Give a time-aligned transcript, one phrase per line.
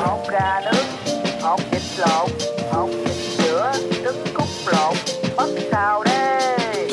[0.00, 2.30] hột gà nướng, hột vịt lộn,
[2.72, 4.94] hột vịt sữa, trứng cút lộn,
[5.36, 6.88] ớt xào đây.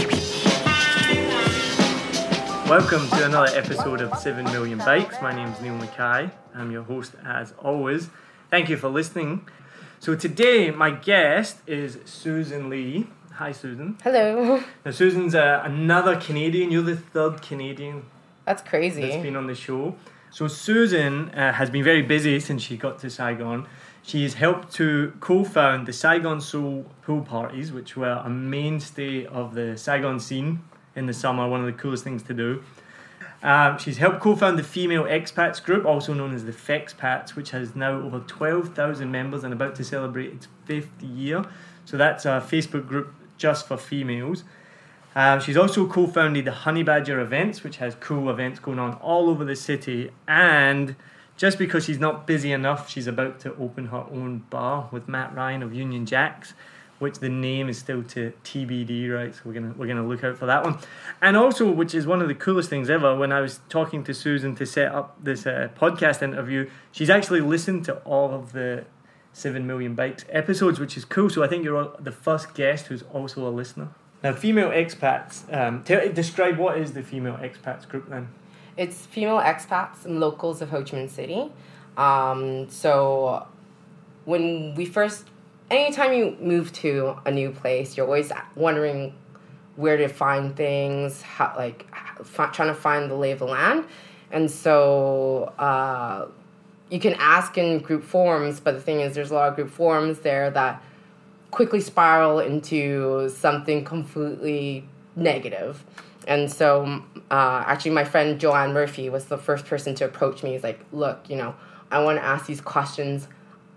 [2.70, 5.16] Welcome to another episode of 7 Million Bikes.
[5.22, 6.30] My name is Niall Mackay.
[6.56, 8.10] I'm your host as always.
[8.52, 9.40] Thank you for listening.
[10.00, 13.08] So today my guest is Susan Li.
[13.40, 13.96] Hi Susan.
[14.04, 14.60] Hello.
[14.86, 16.72] Now Susan's uh, another Canadian.
[16.72, 18.02] You're the third Canadian
[18.46, 19.02] That's crazy.
[19.02, 19.96] that's been on the show.
[20.30, 23.68] So Susan uh, has been very busy since she got to Saigon.
[24.04, 29.78] She's helped to co-found the Saigon Soul pool parties, which were a mainstay of the
[29.78, 30.64] Saigon scene
[30.96, 31.48] in the summer.
[31.48, 32.64] One of the coolest things to do.
[33.44, 37.76] Um, she's helped co-found the Female Expats Group, also known as the FEXPATS, which has
[37.76, 41.46] now over 12,000 members and about to celebrate its fifth year.
[41.86, 44.44] So that's a Facebook group just for females.
[45.18, 49.32] Um, she's also co-founded the Honey Badger events, which has cool events going on all
[49.32, 50.12] over the city.
[50.28, 50.96] And
[51.38, 55.34] just because she's not busy enough, she's about to open her own bar with Matt
[55.34, 56.54] Ryan of Union Jacks,
[57.00, 59.34] which the name is still to TBD, right?
[59.34, 60.78] So we're gonna we're gonna look out for that one.
[61.20, 64.14] And also, which is one of the coolest things ever, when I was talking to
[64.14, 68.86] Susan to set up this uh, podcast interview, she's actually listened to all of the
[69.34, 71.32] Seven Million Bikes episodes, which is cool.
[71.32, 73.90] So I think you're the first guest who's also a listener.
[74.28, 75.46] Now, female expats.
[75.56, 78.28] Um, tell, describe what is the female expats group then?
[78.76, 81.50] It's female expats and locals of Ho Chi Minh City.
[81.96, 83.48] Um, so
[84.26, 85.30] when we first,
[85.72, 89.14] anytime you move to a new place, you're always wondering
[89.78, 91.88] where to find things, how like
[92.52, 93.86] trying to find the lay of the land,
[94.30, 95.54] and so.
[95.58, 96.28] Uh,
[96.90, 99.70] you can ask in group forums, but the thing is, there's a lot of group
[99.70, 100.82] forums there that
[101.52, 105.84] quickly spiral into something completely negative.
[106.28, 110.52] And so, uh, actually, my friend Joanne Murphy was the first person to approach me.
[110.52, 111.56] He's like, "Look, you know,
[111.90, 113.28] I want to ask these questions.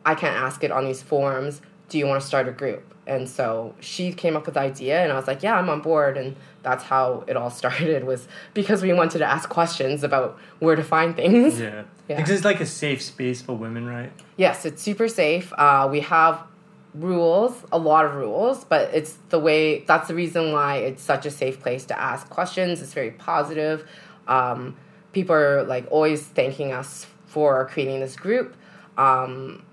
[0.04, 1.60] I can't ask it on these forums.
[1.88, 5.02] Do you want to start a group?" And so she came up with the idea,
[5.02, 8.04] and I was like, "Yeah, I'm on board." And that's how it all started.
[8.04, 11.60] Was because we wanted to ask questions about where to find things.
[11.60, 11.84] Yeah.
[12.08, 12.16] Yeah.
[12.16, 14.10] Because it's like a safe space for women, right?
[14.36, 15.52] Yes, it's super safe.
[15.56, 16.42] Uh, we have
[16.94, 21.24] rules, a lot of rules, but it's the way that's the reason why it's such
[21.26, 22.82] a safe place to ask questions.
[22.82, 23.88] It's very positive.
[24.26, 24.76] Um,
[25.12, 28.56] people are like always thanking us for creating this group.
[28.98, 29.64] Um,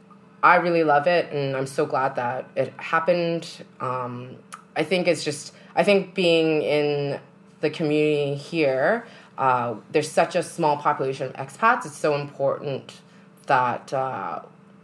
[0.44, 3.66] I really love it, and I'm so glad that it happened.
[3.79, 4.38] Um,
[4.75, 7.19] I think it's just, I think being in
[7.61, 9.07] the community here,
[9.38, 11.85] uh, there's such a small population of expats.
[11.85, 13.01] It's so important
[13.47, 14.41] that uh,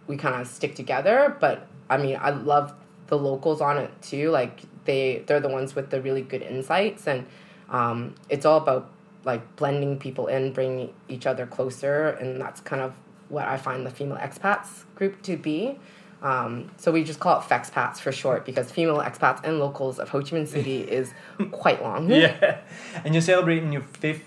[0.08, 1.38] we kind of stick together.
[1.40, 2.74] But I mean, I love
[3.08, 4.30] the locals on it too.
[4.32, 7.26] Like they, they're the ones with the really good insights, and
[7.70, 8.90] um, it's all about
[9.26, 12.94] like blending people in, bringing each other closer, and that's kind of
[13.30, 15.78] what I find the female expats group to be.
[16.22, 20.08] Um, so we just call it FEXPATS for short because female expats and locals of
[20.10, 21.14] Ho Chi Minh City is
[21.52, 22.10] quite long.
[22.10, 22.60] Yeah.
[23.04, 24.24] And you're celebrating your fifth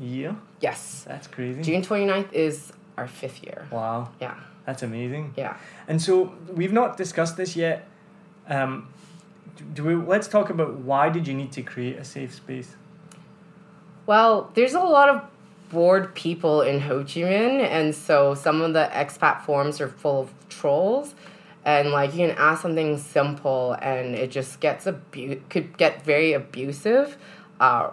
[0.00, 0.36] year?
[0.60, 1.04] Yes.
[1.08, 1.60] That's crazy.
[1.62, 3.66] June 29th is our fifth year.
[3.72, 4.10] Wow.
[4.20, 4.36] Yeah.
[4.66, 5.34] That's amazing.
[5.36, 5.56] Yeah.
[5.86, 7.86] And so we've not discussed this yet.
[8.48, 8.88] Um,
[9.74, 9.94] do we?
[9.94, 12.74] Let's talk about why did you need to create a safe space?
[14.06, 15.22] Well, there's a lot of
[15.70, 20.22] bored people in Ho Chi Minh, and so some of the expat forums are full
[20.22, 21.14] of trolls.
[21.64, 26.32] And like you can ask something simple, and it just gets abu- could get very
[26.32, 27.16] abusive
[27.60, 27.90] uh,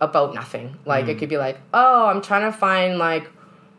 [0.00, 0.76] about nothing.
[0.84, 3.30] Like it could be like, oh, I'm trying to find like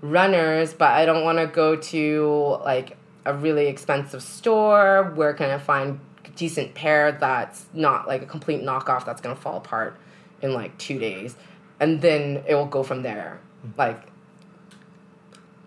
[0.10, 5.12] runners, but I don't want to go to like a really expensive store.
[5.16, 6.00] Where can I find
[6.36, 9.98] decent pair that's not like a complete knockoff that's gonna fall apart
[10.42, 11.36] in like two days?
[11.80, 13.40] And then it will go from there.
[13.78, 14.08] Like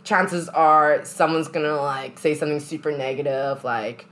[0.04, 4.06] chances are someone's gonna like say something super negative, like,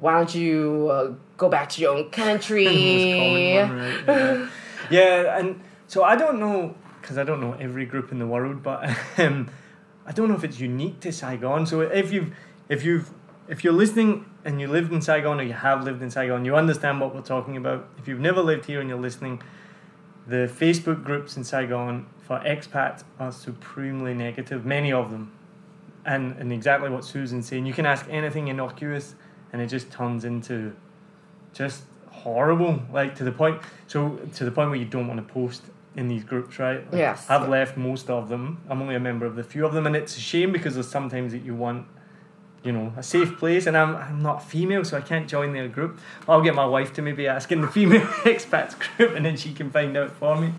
[0.00, 2.66] "Why don't you uh, go back to your own country?"
[3.66, 4.04] One, right?
[4.06, 4.48] Yeah.
[4.90, 6.74] yeah, and so I don't know
[7.06, 8.84] because I don't know every group in the world, but
[9.18, 9.48] um,
[10.04, 11.64] I don't know if it's unique to Saigon.
[11.64, 12.34] So if you've
[12.68, 13.08] if you've
[13.46, 16.56] if you're listening and you lived in Saigon or you have lived in Saigon, you
[16.56, 17.88] understand what we're talking about.
[17.96, 19.40] If you've never lived here and you're listening,
[20.26, 25.32] the Facebook groups in Saigon for expats are supremely negative, many of them.
[26.04, 29.14] And, and exactly what Susan's saying, you can ask anything innocuous
[29.52, 30.74] and it just turns into
[31.52, 33.60] just horrible, like to the point.
[33.86, 35.62] So to the point where you don't want to post
[35.96, 36.84] in these groups, right?
[36.92, 37.26] Like, Yes.
[37.28, 38.60] I've left most of them.
[38.68, 40.88] I'm only a member of the few of them, and it's a shame because there's
[40.88, 41.86] sometimes that you want,
[42.62, 45.68] you know, a safe place, and I'm I'm not female, so I can't join their
[45.68, 45.98] group.
[46.28, 49.52] I'll get my wife to maybe ask in the female expats group, and then she
[49.54, 50.52] can find out for me.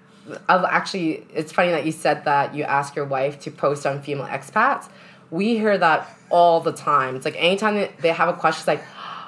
[0.50, 4.02] I've actually, it's funny that you said that you ask your wife to post on
[4.02, 4.90] female expats.
[5.30, 7.16] we hear that all the time.
[7.16, 8.84] It's like anytime they, they have a question, it's like,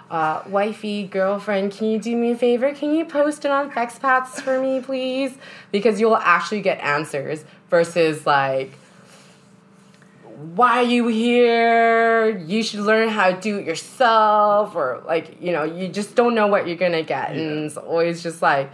[0.10, 2.74] uh, wifey, girlfriend, can you do me a favor?
[2.74, 5.38] Can you post it on FexPats for me, please?
[5.72, 8.72] Because you'll actually get answers versus like,
[10.56, 12.38] why are you here?
[12.40, 16.34] You should learn how to do it yourself, or like, you know, you just don't
[16.34, 17.36] know what you're gonna get.
[17.36, 17.42] Yeah.
[17.42, 18.72] And it's always just like,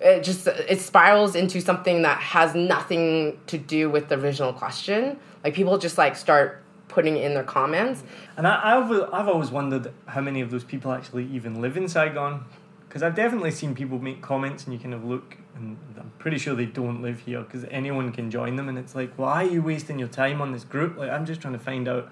[0.00, 5.18] it just it spirals into something that has nothing to do with the original question.
[5.44, 6.63] Like people just like start
[6.94, 8.04] putting in their comments.
[8.36, 11.88] And I, I've I've always wondered how many of those people actually even live in
[11.88, 12.44] Saigon,
[12.86, 16.38] because I've definitely seen people make comments and you kind of look, and I'm pretty
[16.38, 19.50] sure they don't live here because anyone can join them, and it's like, why are
[19.56, 20.96] you wasting your time on this group?
[20.96, 22.10] Like I'm just trying to find out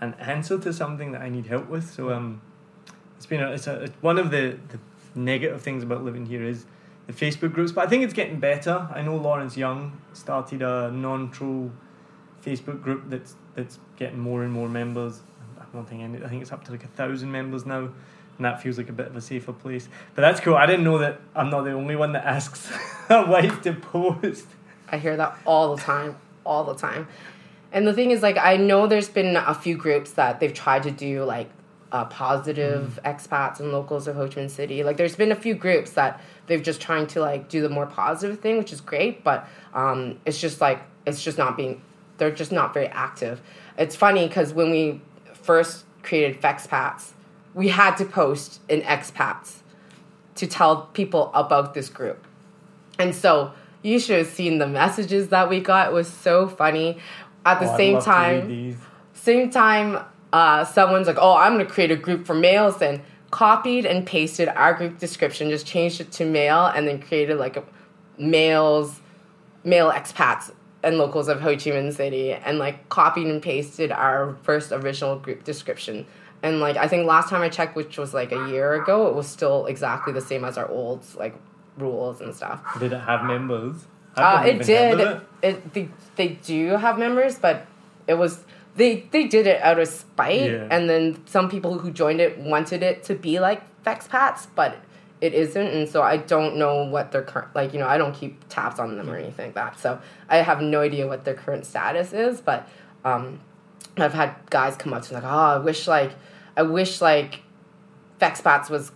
[0.00, 1.90] an answer to something that I need help with.
[1.90, 2.40] So um,
[3.16, 4.78] it's been a, it's a it's one of the the
[5.14, 6.66] negative things about living here is
[7.06, 8.86] the Facebook groups, but I think it's getting better.
[8.94, 11.72] I know Lawrence Young started a non-troll
[12.44, 15.20] Facebook group that's that's getting more and more members.
[15.60, 18.44] I don't think any, I think it's up to like a thousand members now, and
[18.44, 19.88] that feels like a bit of a safer place.
[20.14, 20.54] But that's cool.
[20.54, 22.70] I didn't know that I'm not the only one that asks
[23.10, 24.46] a wife to post.
[24.90, 26.16] I hear that all the time,
[26.46, 27.08] all the time.
[27.72, 30.84] And the thing is, like, I know there's been a few groups that they've tried
[30.84, 31.50] to do like
[31.90, 34.84] uh, positive expats and locals of Ho Chi Minh City.
[34.84, 37.86] Like, there's been a few groups that they've just trying to like do the more
[37.86, 39.24] positive thing, which is great.
[39.24, 41.82] But um, it's just like it's just not being.
[42.18, 43.40] They're just not very active.
[43.76, 45.00] It's funny because when we
[45.34, 47.12] first created Fexpats,
[47.54, 49.56] we had to post in expats
[50.34, 52.24] to tell people about this group.
[52.98, 55.88] And so you should have seen the messages that we got.
[55.88, 56.98] It was so funny.
[57.46, 58.78] At the Oh, same love to read time,
[59.14, 59.98] same time,
[60.32, 63.00] uh, someone's like, "Oh, I'm gonna create a group for males," and
[63.30, 67.56] copied and pasted our group description, just changed it to male, and then created like
[67.56, 67.62] a
[68.18, 69.00] males,
[69.64, 70.50] male expats
[70.88, 75.18] and locals of Ho Chi Minh City, and like copied and pasted our first original
[75.18, 76.06] group description.
[76.42, 79.14] And like I think last time I checked, which was like a year ago, it
[79.14, 81.34] was still exactly the same as our old like
[81.76, 82.60] rules and stuff.
[82.80, 83.76] Did it have members?
[84.16, 84.98] Uh, it did.
[85.00, 85.74] It, it.
[85.74, 87.66] they, they do have members, but
[88.06, 88.44] it was
[88.74, 90.68] they they did it out of spite, Yeah.
[90.70, 94.76] and then some people who joined it wanted it to be like Fexpats, but
[95.20, 97.72] it isn't, and so I don't know what their current like.
[97.72, 100.60] You know, I don't keep tabs on them or anything like that, so I have
[100.62, 102.40] no idea what their current status is.
[102.40, 102.68] But
[103.04, 103.40] um,
[103.96, 106.12] I've had guys come up to me like, oh, I wish like
[106.56, 107.42] I wish like
[108.20, 108.92] Fexpats was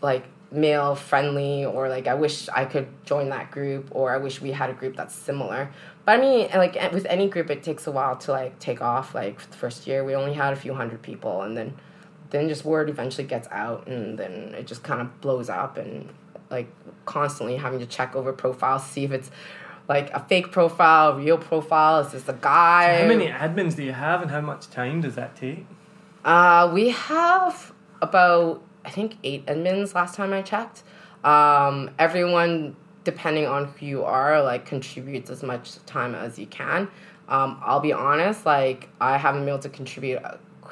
[0.00, 4.40] like male friendly or like I wish I could join that group or I wish
[4.40, 5.70] we had a group that's similar.
[6.04, 9.14] But I mean, like with any group, it takes a while to like take off.
[9.14, 11.74] Like the first year, we only had a few hundred people, and then
[12.32, 16.08] then just word eventually gets out, and then it just kind of blows up, and
[16.50, 16.68] like
[17.06, 19.30] constantly having to check over profiles, see if it's
[19.88, 22.00] like a fake profile, real profile.
[22.00, 23.02] Is this a guy?
[23.02, 25.64] How many admins do you have, and how much time does that take?
[26.24, 30.82] Uh, we have about I think eight admins last time I checked.
[31.24, 32.74] Um, everyone,
[33.04, 36.88] depending on who you are, like contributes as much time as you can.
[37.28, 40.18] Um, I'll be honest, like I haven't been able to contribute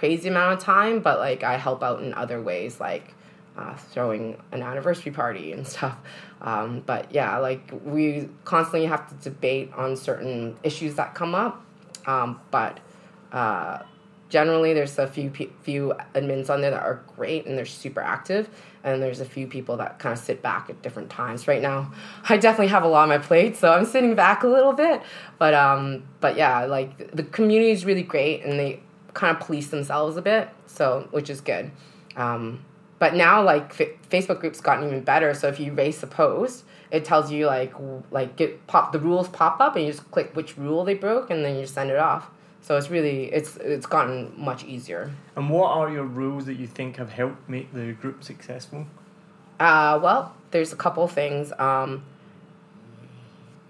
[0.01, 3.15] crazy amount of time, but like I help out in other ways, like
[3.57, 5.99] uh, throwing an anniversary party and stuff.
[6.41, 11.63] Um, but yeah, like we constantly have to debate on certain issues that come up.
[12.07, 12.81] Um, but
[13.31, 13.81] uh,
[14.31, 15.31] generally, there's a few
[15.63, 18.49] few admins on there that are great and they're super active,
[18.83, 21.47] and there's a few people that kind of sit back at different times.
[21.47, 21.93] Right now,
[22.27, 25.03] I definitely have a lot on my plate, so I'm sitting back a little bit.
[25.39, 28.81] But um, but yeah, like the community is really great, and they
[29.15, 31.71] kind of police themselves a bit, so which is good.
[32.17, 32.65] Um,
[32.99, 35.33] but now, like F- Facebook groups gotten even better.
[35.35, 38.99] So if you race a post, it tells you like w- like get pop the
[38.99, 41.91] rules pop up, and you just click which rule they broke, and then you send
[41.91, 42.31] it off.
[42.61, 45.11] So it's really it's it's gotten much easier.
[45.35, 48.87] And what are your rules that you think have helped make the group successful?
[49.59, 51.53] Uh, well, there's a couple things.
[51.59, 52.05] Um,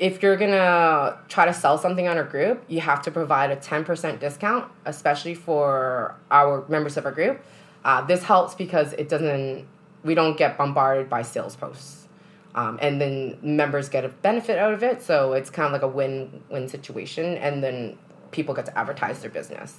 [0.00, 3.56] if you're gonna try to sell something on our group, you have to provide a
[3.56, 7.44] 10% discount, especially for our members of our group.
[7.84, 9.66] Uh, this helps because it doesn't,
[10.02, 12.08] we don't get bombarded by sales posts.
[12.54, 15.82] Um, and then members get a benefit out of it, so it's kind of like
[15.82, 17.96] a win win situation, and then
[18.32, 19.76] people get to advertise their business.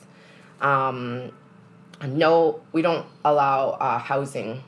[0.62, 1.32] Um,
[2.08, 4.64] no, we don't allow uh, housing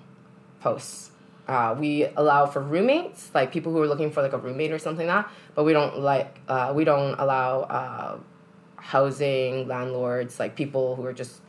[0.59, 1.11] posts.
[1.47, 4.79] Uh, we allow for roommates, like people who are looking for like a roommate or
[4.79, 5.31] something like that.
[5.55, 8.17] But we don't like uh, we don't allow uh,
[8.77, 11.41] housing landlords, like people who are just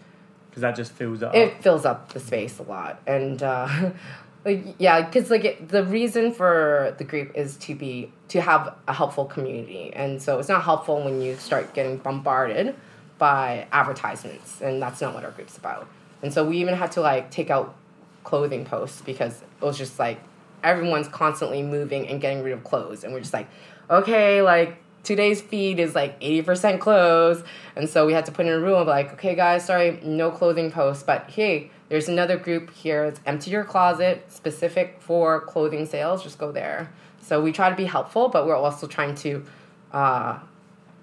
[0.51, 1.35] Because that just fills up.
[1.35, 3.91] it fills up the space a lot and uh,
[4.45, 8.75] like yeah because like it, the reason for the group is to be to have
[8.87, 12.75] a helpful community and so it's not helpful when you start getting bombarded
[13.17, 15.87] by advertisements, and that's not what our group's about.
[16.21, 17.77] And so we even had to like take out
[18.25, 20.21] clothing posts because it was just like
[20.63, 23.49] everyone's constantly moving and getting rid of clothes, and we're just like,
[23.89, 27.45] okay, like today's feed is like 80% clothes.
[27.77, 30.31] And so we had to put in a rule of like, okay, guys, sorry, no
[30.31, 33.05] clothing posts, but hey, there's another group here.
[33.05, 36.23] It's empty your closet, specific for clothing sales.
[36.23, 36.91] Just go there.
[37.21, 39.45] So we try to be helpful, but we're also trying to
[39.93, 40.39] uh,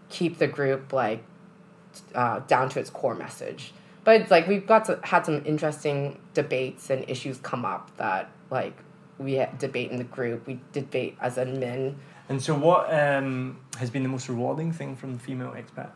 [0.10, 1.24] keep the group like
[2.14, 3.74] uh, down to its core message.
[4.04, 8.32] But it's like we've got to, had some interesting debates and issues come up that
[8.50, 8.78] like
[9.18, 10.48] we debate in the group.
[10.48, 11.96] We debate as admin.
[12.30, 15.92] And so, what um, has been the most rewarding thing from female expats?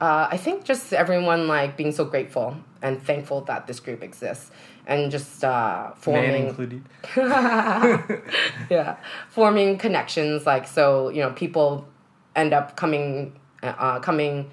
[0.00, 4.50] Uh, I think just everyone like being so grateful and thankful that this group exists,
[4.86, 6.82] and just uh, Men forming included.
[8.70, 8.96] yeah,
[9.28, 10.46] forming connections.
[10.46, 11.86] Like so, you know, people
[12.34, 14.50] end up coming uh, coming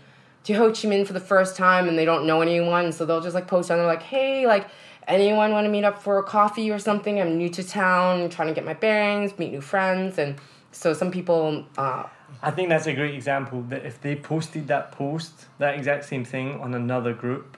[0.48, 3.22] to Ho Chi Minh for the first time, and they don't know anyone, so they'll
[3.22, 4.68] just like post on there like, "Hey, like."
[5.10, 7.22] Anyone want to meet up for a coffee or something?
[7.22, 10.36] I'm new to town, trying to get my bearings, meet new friends, and
[10.74, 12.04] so some people uh,
[12.42, 16.25] I think that's a great example that if they posted that post, that exact same
[16.25, 17.58] thing on another group,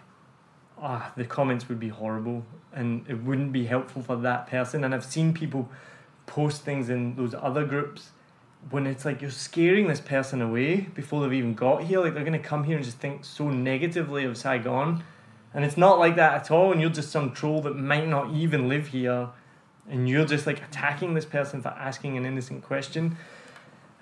[0.81, 4.83] ah, the comments would be horrible and it wouldn't be helpful for that person.
[4.83, 5.69] And I've seen people
[6.27, 8.11] post things in those other groups
[8.69, 12.01] when it's like you're scaring this person away before they've even got here.
[12.01, 15.03] Like they're to come here and just think so negatively of Saigon.
[15.53, 16.71] And it's not like that at all.
[16.71, 19.29] And you're just some troll that might not even live here.
[19.89, 23.17] And you're just like attacking this person for asking an innocent question.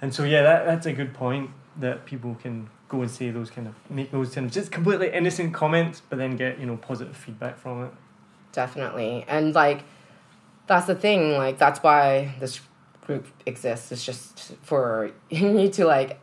[0.01, 3.49] And so yeah, that, that's a good point that people can go and say those
[3.49, 6.77] kind of make those kind of just completely innocent comments, but then get you know
[6.77, 7.91] positive feedback from it.
[8.53, 9.83] definitely and like
[10.67, 12.59] that's the thing like that's why this
[13.07, 16.19] group exists it's just for you to like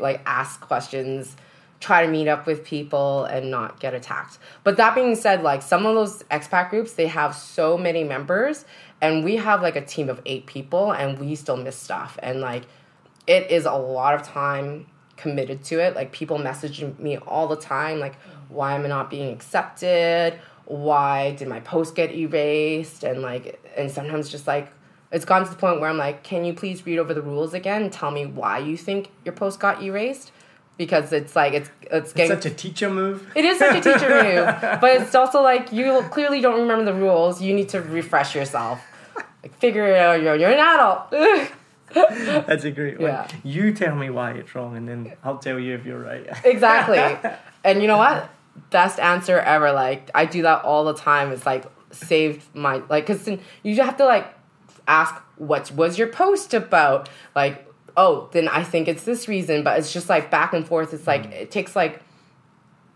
[0.00, 1.36] like ask questions
[1.80, 5.62] try to meet up with people and not get attacked but that being said like
[5.62, 8.64] some of those expat groups they have so many members
[9.00, 12.40] and we have like a team of eight people and we still miss stuff and
[12.40, 12.64] like
[13.26, 15.94] it is a lot of time committed to it.
[15.94, 18.16] Like people message me all the time, like,
[18.48, 20.38] why am I not being accepted?
[20.64, 23.04] Why did my post get erased?
[23.04, 24.72] And like, and sometimes just like,
[25.12, 27.52] it's gotten to the point where I'm like, can you please read over the rules
[27.54, 30.32] again and tell me why you think your post got erased?
[30.78, 33.30] Because it's like it's it's It's getting such a teacher move.
[33.36, 36.94] it is such a teacher move, but it's also like you clearly don't remember the
[36.94, 37.40] rules.
[37.42, 38.80] You need to refresh yourself.
[39.42, 40.22] Like figure it out.
[40.22, 41.10] You're, you're an adult.
[42.46, 43.10] That's a great one.
[43.10, 43.28] Yeah.
[43.44, 46.26] You tell me why it's wrong, and then I'll tell you if you're right.
[46.44, 47.30] exactly.
[47.64, 48.28] And you know what?
[48.70, 49.70] Best answer ever.
[49.70, 51.30] Like I do that all the time.
[51.30, 53.28] It's like saved my like because
[53.62, 54.26] you have to like
[54.88, 57.08] ask what was your post about.
[57.34, 60.92] Like oh then I think it's this reason, but it's just like back and forth.
[60.94, 61.32] It's like mm.
[61.32, 62.02] it takes like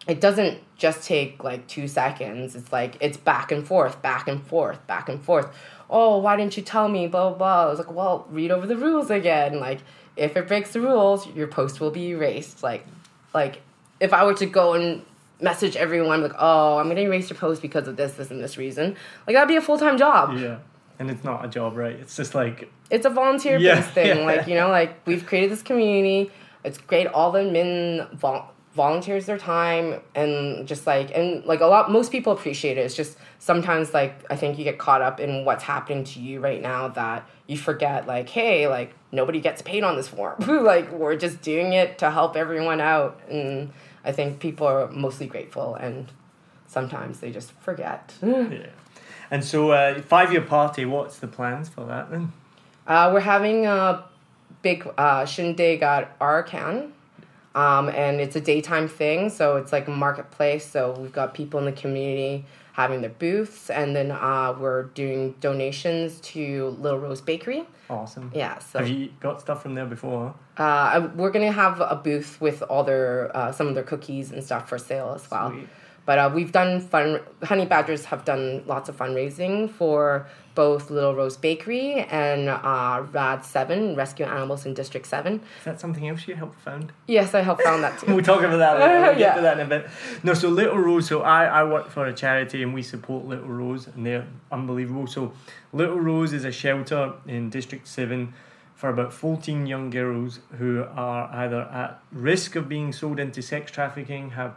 [0.07, 2.55] it doesn't just take like two seconds.
[2.55, 5.55] It's like it's back and forth, back and forth, back and forth.
[5.89, 7.07] Oh, why didn't you tell me?
[7.07, 7.39] Blah blah.
[7.39, 7.63] blah.
[7.65, 9.59] I was like, well, read over the rules again.
[9.59, 9.81] Like,
[10.17, 12.63] if it breaks the rules, your post will be erased.
[12.63, 12.87] Like,
[13.35, 13.63] like
[14.01, 15.03] if I were to go and
[15.41, 18.57] message everyone like, oh, I'm gonna erase your post because of this, this, and this
[18.57, 20.39] reason, like that'd be a full time job.
[20.39, 20.59] yeah,
[20.99, 21.95] and it's not a job, right?
[21.95, 24.19] It's just like It's a volunteer Yeah, based thing.
[24.21, 24.25] yeah.
[24.25, 26.31] Like, you know, like we've created this community.
[26.65, 27.07] It's great.
[27.07, 32.13] All the men vol- volunteers their time and just like, and like a lot, most
[32.13, 32.83] people appreciate it.
[32.83, 36.41] It's just sometimes like, I think you get caught up in what's happening to you
[36.41, 40.37] right now that you forget, like, hey, like nobody gets paid on this form.
[40.65, 43.21] like, we're just doing it to help everyone out.
[43.31, 43.71] And
[44.05, 46.07] I think people are mostly grateful and
[46.67, 48.13] sometimes they just forget.
[48.23, 48.67] yeah.
[49.31, 50.85] And so, uh, five year party.
[50.85, 52.33] What's the plans for that then?
[52.87, 54.05] Uh, we're having a
[54.63, 56.91] big uh, shindig at Arcan.
[57.55, 60.67] Um, and it's a daytime thing, so it's like a marketplace.
[60.71, 65.35] So we've got people in the community having their booths, and then uh, we're doing
[65.41, 67.65] donations to Little Rose Bakery.
[67.89, 68.31] Awesome.
[68.35, 70.35] Yeah, so Have you got stuff from there before?
[70.59, 74.45] uh, we're gonna have a booth with all their uh, some of their cookies and
[74.45, 75.51] stuff for sale as well.
[75.51, 75.69] Sweet.
[76.07, 77.21] But uh, we've done fun.
[77.43, 83.45] Honey Badgers have done lots of fundraising for both Little Rose Bakery and uh, Rad
[83.45, 85.35] Seven Rescue Animals in District Seven.
[85.59, 86.93] Is that something else you helped found?
[87.09, 88.15] Yes, I helped found that too.
[88.15, 89.01] We'll talk about that later.
[89.03, 89.35] We'll get Yeah.
[89.35, 89.89] to that in a bit.
[90.23, 91.09] No, so Little Rose.
[91.09, 95.07] So I, I work for a charity and we support Little Rose, and they're unbelievable.
[95.09, 95.33] So
[95.73, 98.33] Little Rose is a shelter in District Seven
[98.77, 103.71] for about fourteen young girls who are either at risk of being sold into sex
[103.73, 104.55] trafficking, have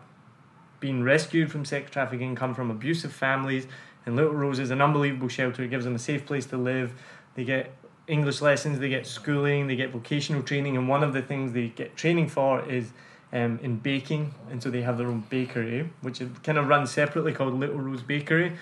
[0.80, 3.68] been rescued from sex trafficking, come from abusive families.
[4.06, 5.64] And Little Rose is an unbelievable shelter.
[5.64, 6.94] It gives them a safe place to live.
[7.36, 7.74] They get
[8.10, 11.68] English lessons, they get schooling, they get vocational training, and one of the things they
[11.68, 12.92] get training for is
[13.32, 16.90] um, in baking, and so they have their own bakery, which is kind of runs
[16.90, 18.54] separately called Little Rose Bakery.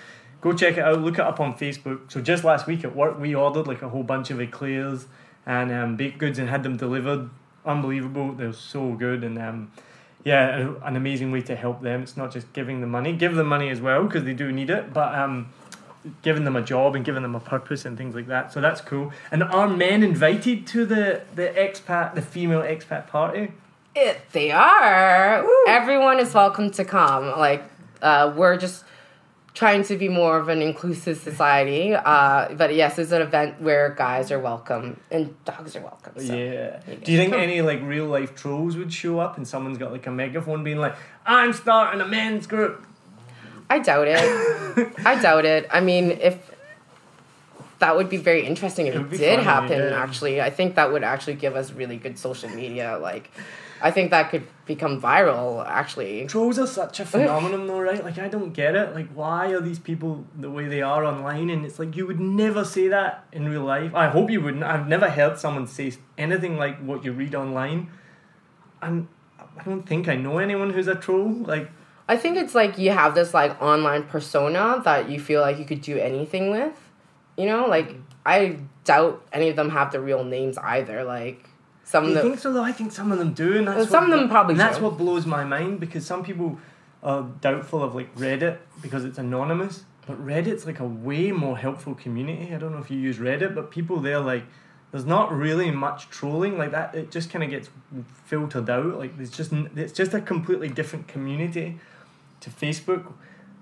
[0.42, 1.00] Go check it out.
[1.00, 2.12] Look it up on Facebook.
[2.12, 5.06] So just last week at work, we ordered like a whole bunch of eclairs
[5.46, 7.30] and um, baked goods and had them delivered.
[7.64, 8.32] Unbelievable!
[8.32, 9.72] They're so good, and um,
[10.24, 12.02] yeah, an amazing way to help them.
[12.02, 14.70] It's not just giving them money, give them money as well because they do need
[14.70, 15.52] it, but um,
[16.22, 18.52] giving them a job and giving them a purpose and things like that.
[18.52, 19.12] So that's cool.
[19.30, 23.52] And are men invited to the the expat, the female expat party?
[23.94, 25.44] It, they are.
[25.66, 27.30] Everyone is welcome to come.
[27.38, 27.64] Like,
[28.00, 28.84] uh, we're just
[29.58, 31.92] trying to be more of an inclusive society.
[31.92, 36.12] Uh, but yes, it's an event where guys are welcome and dogs are welcome.
[36.16, 36.78] So yeah.
[37.02, 40.06] Do you think any like real life trolls would show up and someone's got like
[40.06, 40.94] a megaphone being like,
[41.26, 42.86] "I'm starting a men's group"?
[43.68, 44.92] I doubt it.
[45.04, 45.66] I doubt it.
[45.72, 46.38] I mean, if
[47.80, 49.78] that would be very interesting if it, be did funny, happen.
[49.80, 50.02] yeah.
[50.04, 52.96] Actually, I think that would actually give us really good social media.
[53.02, 53.28] Like,
[53.80, 55.66] I think that could become viral.
[55.66, 58.02] Actually, Trolls are such a phenomenon, though, right?
[58.02, 58.94] Like, I don't get it.
[58.94, 61.50] Like, why are these people the way they are online?
[61.50, 63.94] And it's like you would never say that in real life.
[63.94, 64.64] I hope you wouldn't.
[64.64, 67.90] I've never heard someone say anything like what you read online.
[68.82, 69.08] And
[69.58, 71.32] I don't think I know anyone who's a troll.
[71.32, 71.70] Like,
[72.08, 75.64] I think it's like you have this like online persona that you feel like you
[75.64, 76.74] could do anything with.
[77.36, 77.94] You know, like
[78.24, 81.04] I doubt any of them have the real names either.
[81.04, 81.48] Like
[81.88, 82.30] some Do of you them.
[82.32, 82.62] think so though?
[82.62, 84.60] I think some of them do, and that's Well, some what, of them probably And
[84.60, 84.84] that's do.
[84.84, 86.58] what blows my mind because some people
[87.02, 91.94] are doubtful of like Reddit because it's anonymous, but Reddit's like a way more helpful
[91.94, 92.54] community.
[92.54, 94.44] I don't know if you use Reddit, but people there like
[94.90, 96.94] there's not really much trolling like that.
[96.94, 97.70] It just kind of gets
[98.26, 98.98] filtered out.
[98.98, 101.78] Like there's just it's just a completely different community
[102.40, 103.12] to Facebook.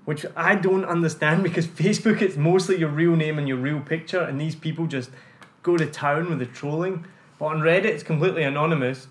[0.04, 4.20] Which I don't understand because Facebook it's mostly your real name and your real picture,
[4.20, 5.10] and these people just
[5.62, 7.04] go to town with the trolling.
[7.38, 9.08] But on Reddit, it's completely anonymous,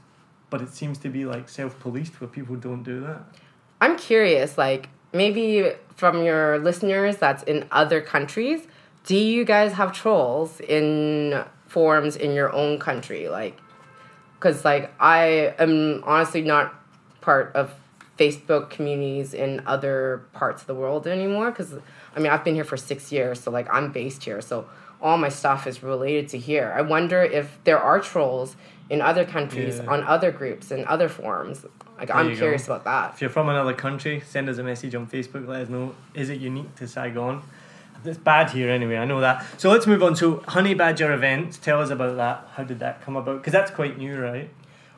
[0.49, 3.23] but it seems to be like self policed where people don't do that.
[3.81, 8.67] I'm curious, like maybe from your listeners that's in other countries,
[9.05, 13.29] do you guys have trolls in forums in your own country?
[13.29, 13.59] Like,
[14.35, 16.73] because like I am honestly not
[17.21, 17.73] part of
[18.17, 21.51] Facebook communities in other parts of the world anymore.
[21.51, 21.73] Because
[22.15, 24.67] I mean, I've been here for six years, so like I'm based here, so
[25.05, 26.73] all my stuff is related to here.
[26.75, 28.55] I wonder if there are trolls
[28.89, 29.91] in other countries Yeah.
[29.93, 31.57] on other groups and other forums.
[31.99, 32.39] Like I'm you go.
[32.45, 33.13] curious about that.
[33.13, 35.47] If you're from another country, send us a message on Facebook.
[35.47, 37.43] Let us know is it unique to Saigon.
[38.03, 38.97] It's bad here anyway.
[38.97, 39.45] I know that.
[39.57, 40.15] So let's move on.
[40.15, 41.57] So Honey Badger events.
[41.57, 42.47] Tell us about that.
[42.55, 43.37] How did that come about?
[43.37, 44.49] Because that's quite new, right?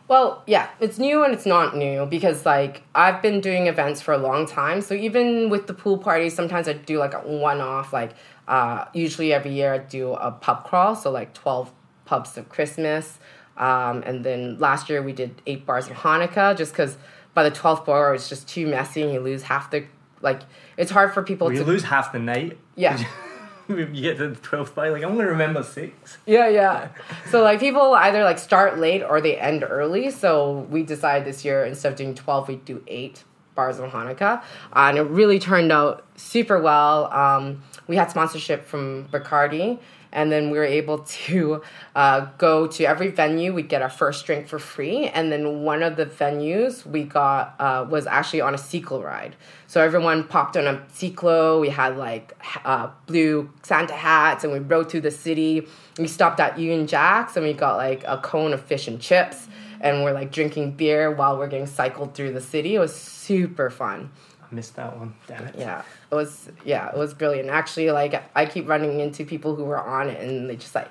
[0.08, 4.14] Well, yeah, it's new and it's not new because like I've been doing events for
[4.14, 4.82] a long time.
[4.82, 7.92] So even with the pool parties, sometimes I do like a one off.
[7.92, 8.14] Like
[8.48, 11.72] uh, usually every year I do a pub crawl, so like twelve
[12.06, 13.20] pubs of Christmas.
[13.58, 16.96] Um, and then last year we did eight bars of Hanukkah, just because
[17.34, 19.86] by the twelfth bar it's just too messy and you lose half the
[20.22, 20.42] like.
[20.78, 22.58] It's hard for people Well, you to lose half the night.
[22.76, 23.04] yeah.
[23.94, 26.18] you get to the 12th by, like, I'm to remember six.
[26.26, 26.90] Yeah, yeah.
[27.30, 30.12] So like people either like start late or they end early.
[30.12, 34.38] So we decided this year instead of doing twelve, we'd do eight bars on Hanukkah,
[34.40, 34.42] uh,
[34.76, 37.12] and it really turned out super well.
[37.12, 39.80] Um, we had sponsorship from Bacardi,
[40.18, 41.62] and then we were able to
[41.96, 43.54] uh, go to every venue.
[43.54, 47.54] We'd get our first drink for free, and then one of the venues we got
[47.60, 49.36] uh, was actually on a Ciclo ride.
[49.68, 51.62] So everyone popped on a Ciclo.
[51.62, 55.68] We had like uh, blue Santa hats, and we rode through the city.
[56.00, 59.48] We stopped at Union Jack's, and we got like a cone of fish and chips,
[59.82, 62.74] and we're like drinking beer while we're getting cycled through the city.
[62.74, 64.10] It was super fun.
[64.50, 65.14] I missed that one.
[65.28, 65.56] Damn it.
[65.58, 65.82] Yeah,
[66.12, 66.50] it was.
[66.64, 67.50] Yeah, it was brilliant.
[67.50, 70.90] Actually, like I keep running into people who were on it, and they just like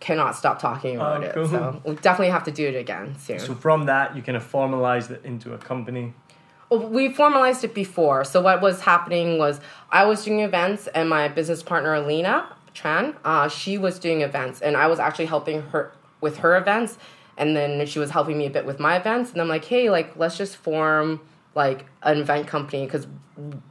[0.00, 1.34] cannot stop talking about Oh, it.
[1.34, 1.48] cool.
[1.48, 3.38] So we'll definitely have to do it again soon.
[3.40, 6.14] So from that, you kind of formalized it into a company.
[6.70, 8.24] Well, we formalized it before.
[8.24, 13.16] So what was happening was I was doing events, and my business partner Alina Tran,
[13.24, 16.98] uh, she was doing events, and I was actually helping her with her events,
[17.36, 19.32] and then she was helping me a bit with my events.
[19.32, 21.20] And I'm like, hey, like let's just form
[21.54, 23.06] like an event company because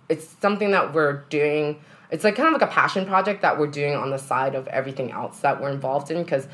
[0.09, 1.81] it's something that we're doing.
[2.11, 4.67] It's like kind of like a passion project that we're doing on the side of
[4.67, 6.47] everything else that we're involved in because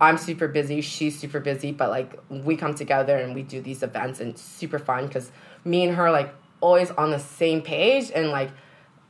[0.00, 3.82] I'm super busy, she's super busy, but like we come together and we do these
[3.82, 5.30] events and super fun because
[5.64, 8.50] me and her like always on the same page and like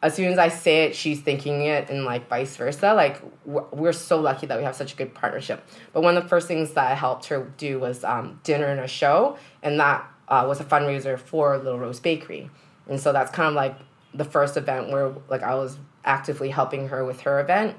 [0.05, 2.93] as soon as I say it, she's thinking it and like vice versa.
[2.93, 5.67] Like we're, we're so lucky that we have such a good partnership.
[5.95, 8.81] But one of the first things that I helped her do was um, dinner and
[8.81, 12.51] a show, and that uh, was a fundraiser for Little Rose Bakery.
[12.89, 13.77] And so that's kind of like
[14.15, 17.77] the first event where like I was actively helping her with her event,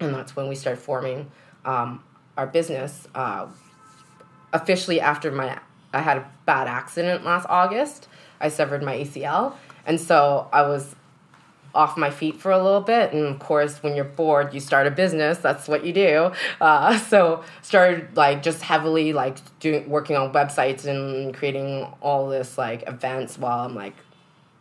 [0.00, 1.30] and that's when we started forming
[1.64, 2.02] um,
[2.36, 3.46] our business uh,
[4.52, 5.58] officially after my
[5.94, 8.08] I had a bad accident last August.
[8.40, 9.54] I severed my ACL,
[9.86, 10.96] and so I was
[11.74, 13.12] off my feet for a little bit.
[13.12, 15.38] And of course, when you're bored, you start a business.
[15.38, 16.32] That's what you do.
[16.60, 22.58] Uh, so started like just heavily like doing working on websites and creating all this
[22.58, 23.94] like events while I'm like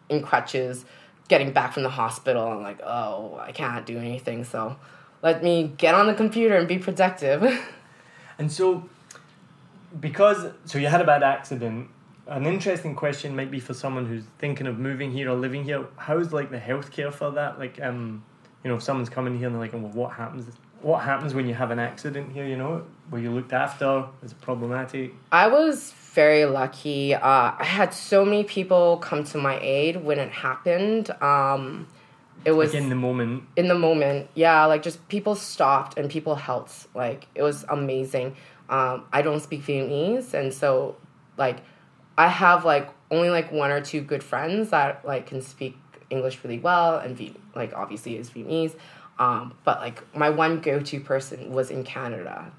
[0.10, 0.86] in crutches,
[1.28, 2.48] getting back from the hospital.
[2.48, 4.44] I'm like, oh, I can't do anything.
[4.44, 4.78] So
[5.22, 7.44] let me get on the computer and be productive.
[8.42, 8.90] And so,
[10.00, 11.90] because so you had a bad accident.
[12.28, 15.86] An interesting question might be for someone who's thinking of moving here or living here.
[15.98, 17.60] How's like the healthcare for that?
[17.60, 18.24] Like, um,
[18.64, 20.46] you know, if someone's coming here and they're like, well, what happens?
[20.82, 22.46] What happens when you have an accident here?
[22.46, 24.06] You know, were you looked after?
[24.24, 25.14] Is it problematic?
[25.32, 27.14] I was very lucky.
[27.16, 31.10] Uh, I had so many people come to my aid when it happened.
[31.22, 31.88] Um,
[32.46, 33.44] it was Like in the moment.
[33.56, 38.36] in the moment yeah like just people stopped and people helped like it was amazing
[38.68, 40.96] um, i don't speak vietnamese and so
[41.38, 41.58] like
[42.18, 45.78] i have like only like one or two good friends that like can speak
[46.10, 48.76] english really well and Viet- like obviously is vietnamese
[49.20, 52.52] um, but like my one go-to person was in canada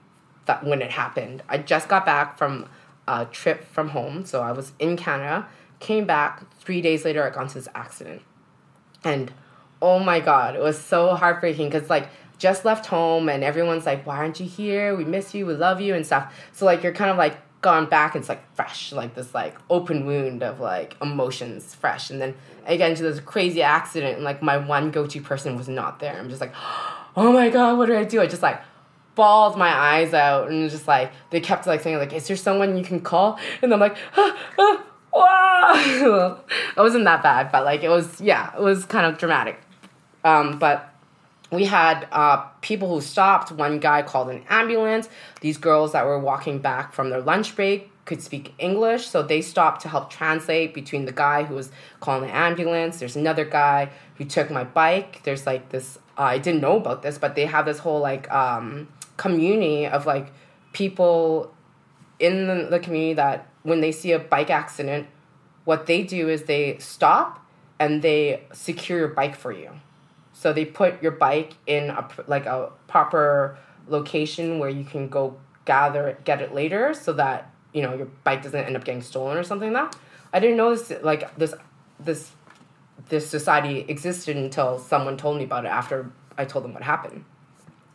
[0.47, 2.69] that when it happened i just got back from
[3.09, 5.47] a trip from home so i was in canada
[5.81, 8.23] came back three days later i got into this accident
[9.05, 9.33] and
[9.83, 14.07] oh my god, it was so heartbreaking because like just left home and everyone's like,
[14.07, 14.97] why aren't you here?
[14.97, 16.35] We miss you, we love you and stuff.
[16.53, 20.05] So like you're kind of like gone back, it's like fresh, like this like open
[20.05, 22.11] wound of like emotions fresh.
[22.11, 22.35] And then
[22.67, 26.01] I get into this crazy accident and like my one go to person was not
[26.01, 26.19] there.
[26.19, 26.53] I'm just like,
[27.17, 28.21] oh my god, what do I do?
[28.21, 28.61] I just like
[29.15, 32.77] bawled my eyes out and just like they kept like saying like, is there someone
[32.77, 33.39] you can call?
[33.63, 36.41] And I'm like, ah, ah, wow.
[36.77, 39.61] it wasn't that bad, but like it was yeah, it was kind of dramatic.
[40.25, 40.92] Um, but
[41.53, 43.53] we had uh, people who stopped.
[43.53, 45.09] One guy called an ambulance.
[45.43, 49.43] These girls that were walking back from their lunch break could speak English, so they
[49.43, 52.99] stopped to help translate between the guy who was calling the ambulance.
[52.99, 55.23] There's another guy who took my bike.
[55.23, 55.99] There's like this.
[56.19, 58.89] Uh, I didn't know about this, but they have this whole like um,
[59.19, 60.33] community of like
[60.73, 61.55] people
[62.19, 65.07] in the, the community that when they see a bike accident,
[65.65, 67.45] what they do is they stop
[67.79, 69.71] and they secure your bike for you.
[70.43, 75.37] So they put your bike in a like a proper location where you can go
[75.67, 79.03] gather it, get it later, so that you know your bike doesn't end up getting
[79.03, 80.01] stolen or something like that.
[80.33, 81.55] I didn't know this like this
[82.01, 82.33] this
[83.09, 87.25] this society existed until someone told me about it after I told them what happened.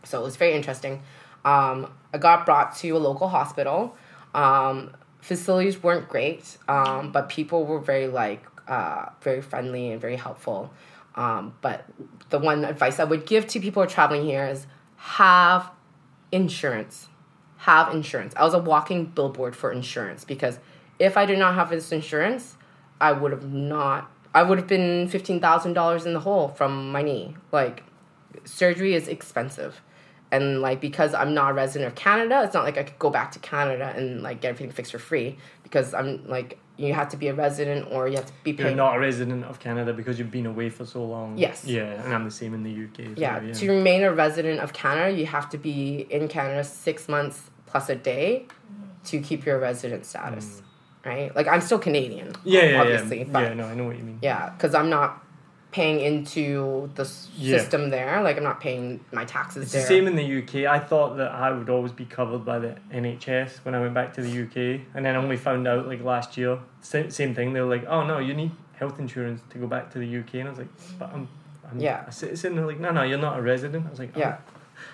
[0.06, 1.02] So it was very interesting.
[1.44, 3.98] Um, I got brought to a local hospital.
[4.34, 10.16] Um, facilities weren't great, um, but people were very like uh, very friendly and very
[10.16, 10.72] helpful.
[11.18, 11.86] Um, but
[12.30, 15.72] the one advice I would give to people traveling here is have
[16.32, 17.10] insurance.
[17.58, 18.34] Have insurance.
[18.38, 20.60] I was a walking billboard for insurance because
[21.00, 22.56] if I did not have this insurance,
[23.02, 24.12] I would have not.
[24.34, 27.36] I would have been fifteen thousand dollars in the hole from my knee.
[27.52, 27.84] Like
[28.46, 29.82] surgery is expensive
[30.32, 33.10] and like because i'm not a resident of canada it's not like i could go
[33.10, 37.10] back to canada and like get everything fixed for free because i'm like you have
[37.10, 39.94] to be a resident or you have to be You're not a resident of Canada
[39.94, 41.38] because you've been away for so long.
[41.38, 41.66] Yes.
[41.66, 43.18] Yeah, and I'm the same in the UK.
[43.18, 43.54] Yeah, yeah.
[43.54, 47.90] to remain a resident of canada you have to be in canada six months plus
[47.90, 48.46] a day
[49.06, 50.62] to keep your resident status
[51.06, 52.38] right like i'm still canadian Mm.
[52.44, 53.24] yeah, yeah, obviously yeah.
[53.32, 54.20] but yeah, no, I know what you mean.
[54.22, 55.24] yeah because i'm not
[55.72, 57.58] paying into the s- Yeah.
[57.58, 60.66] system there like i'm not paying my taxes It's there the same in the UK.
[60.66, 64.14] I thought that I would always be covered by the NHS when I went back
[64.14, 66.58] to the UK, and then I only found out like last year.
[66.82, 67.54] Same, same thing.
[67.54, 70.36] They were like, "Oh no, you need health insurance to go back to the UK,"
[70.40, 71.28] and I was like, "But I'm,
[71.70, 72.06] I'm Yeah.
[72.08, 74.20] a citizen." They're like, "No, no, you're not a resident." I was like, oh.
[74.20, 74.38] yeah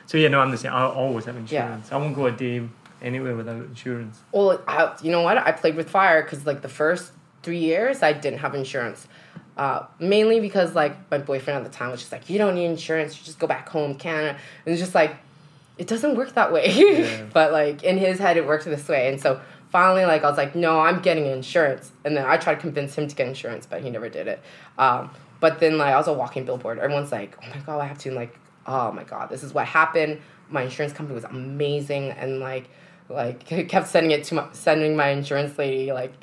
[0.08, 0.74] So yeah, no, I'm the same.
[0.74, 1.88] I always have insurance.
[1.90, 1.96] Yeah.
[1.96, 2.68] I won't go a day
[3.02, 4.20] anywhere without insurance.
[4.32, 5.38] Well, I, you know what?
[5.38, 7.12] I played with fire because like the first
[7.44, 9.08] three years I didn't have insurance.
[9.56, 12.66] Uh, mainly because like my boyfriend at the time was just like, you don't need
[12.66, 13.18] insurance.
[13.18, 14.38] You just go back home, Canada.
[14.66, 15.16] And it's just like,
[15.78, 16.72] it doesn't work that way.
[16.74, 17.26] Yeah.
[17.34, 19.10] but like in his head, it worked this way.
[19.10, 21.92] And so finally, like I was like, no, I'm getting insurance.
[22.04, 24.42] And then I tried to convince him to get insurance, but he never did it.
[24.78, 26.80] Um, but then like I was a walking billboard.
[26.80, 29.66] Everyone's like, oh my god, I have to like, oh my god, this is what
[29.68, 30.22] happened.
[30.50, 32.70] My insurance company was amazing, and like,
[33.10, 36.13] like kept sending it to my sending my insurance lady like,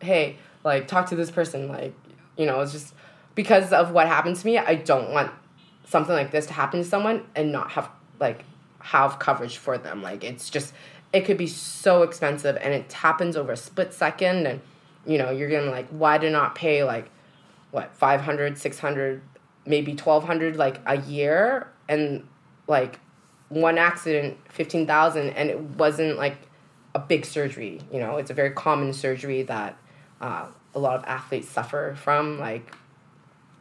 [0.00, 1.68] hey, like talk to this person.
[1.68, 1.92] Like,
[2.36, 2.94] you know, it's just
[3.34, 4.58] because of what happened to me.
[4.58, 5.30] I don't want
[5.86, 7.90] something like this to happen to someone and not have
[8.20, 8.44] like
[8.80, 10.02] have coverage for them.
[10.02, 10.72] Like it's just
[11.12, 14.60] it could be so expensive and it happens over a split second and
[15.04, 17.10] you know, you're gonna like why do not pay like
[17.70, 19.22] what 500 600
[19.66, 22.26] maybe 1200 like a year and
[22.66, 22.98] like
[23.48, 26.36] one accident 15000 and it wasn't like
[26.94, 27.80] a big surgery.
[27.92, 29.76] You know, it's a very common surgery that
[30.20, 32.38] uh, a lot of athletes suffer from.
[32.38, 32.74] Like,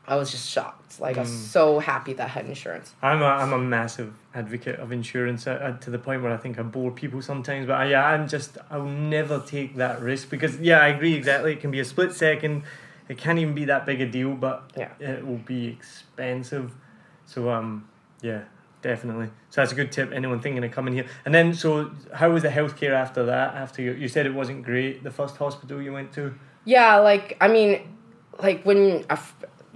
[0.07, 0.99] I was just shocked.
[0.99, 2.93] Like, I was so happy that I had insurance.
[3.01, 6.59] I'm a, I'm a massive advocate of insurance uh, to the point where I think
[6.59, 7.67] I bore people sometimes.
[7.67, 11.53] But I, yeah, I'm just, I'll never take that risk because, yeah, I agree exactly.
[11.53, 12.63] It can be a split second.
[13.07, 14.89] It can't even be that big a deal, but Yeah.
[14.99, 16.73] it will be expensive.
[17.25, 17.87] So, um,
[18.21, 18.43] yeah,
[18.81, 19.27] definitely.
[19.49, 20.11] So that's a good tip.
[20.11, 21.05] Anyone thinking of coming here.
[21.25, 23.53] And then, so how was the healthcare after that?
[23.55, 26.33] After you, you said it wasn't great, the first hospital you went to?
[26.65, 27.81] Yeah, like I mean,
[28.41, 29.05] like when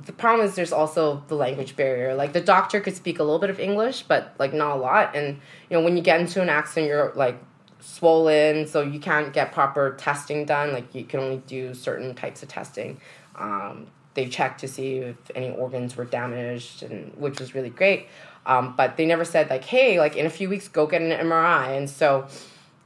[0.05, 2.13] the problem is there's also the language barrier.
[2.15, 5.15] Like the doctor could speak a little bit of English, but like not a lot.
[5.15, 7.41] And you know, when you get into an accident, you're like
[7.79, 10.73] swollen, so you can't get proper testing done.
[10.73, 12.99] Like you can only do certain types of testing.
[13.35, 18.07] Um, they checked to see if any organs were damaged, and which was really great.
[18.45, 21.09] Um, but they never said like, hey, like in a few weeks, go get an
[21.09, 21.77] MRI.
[21.77, 22.27] And so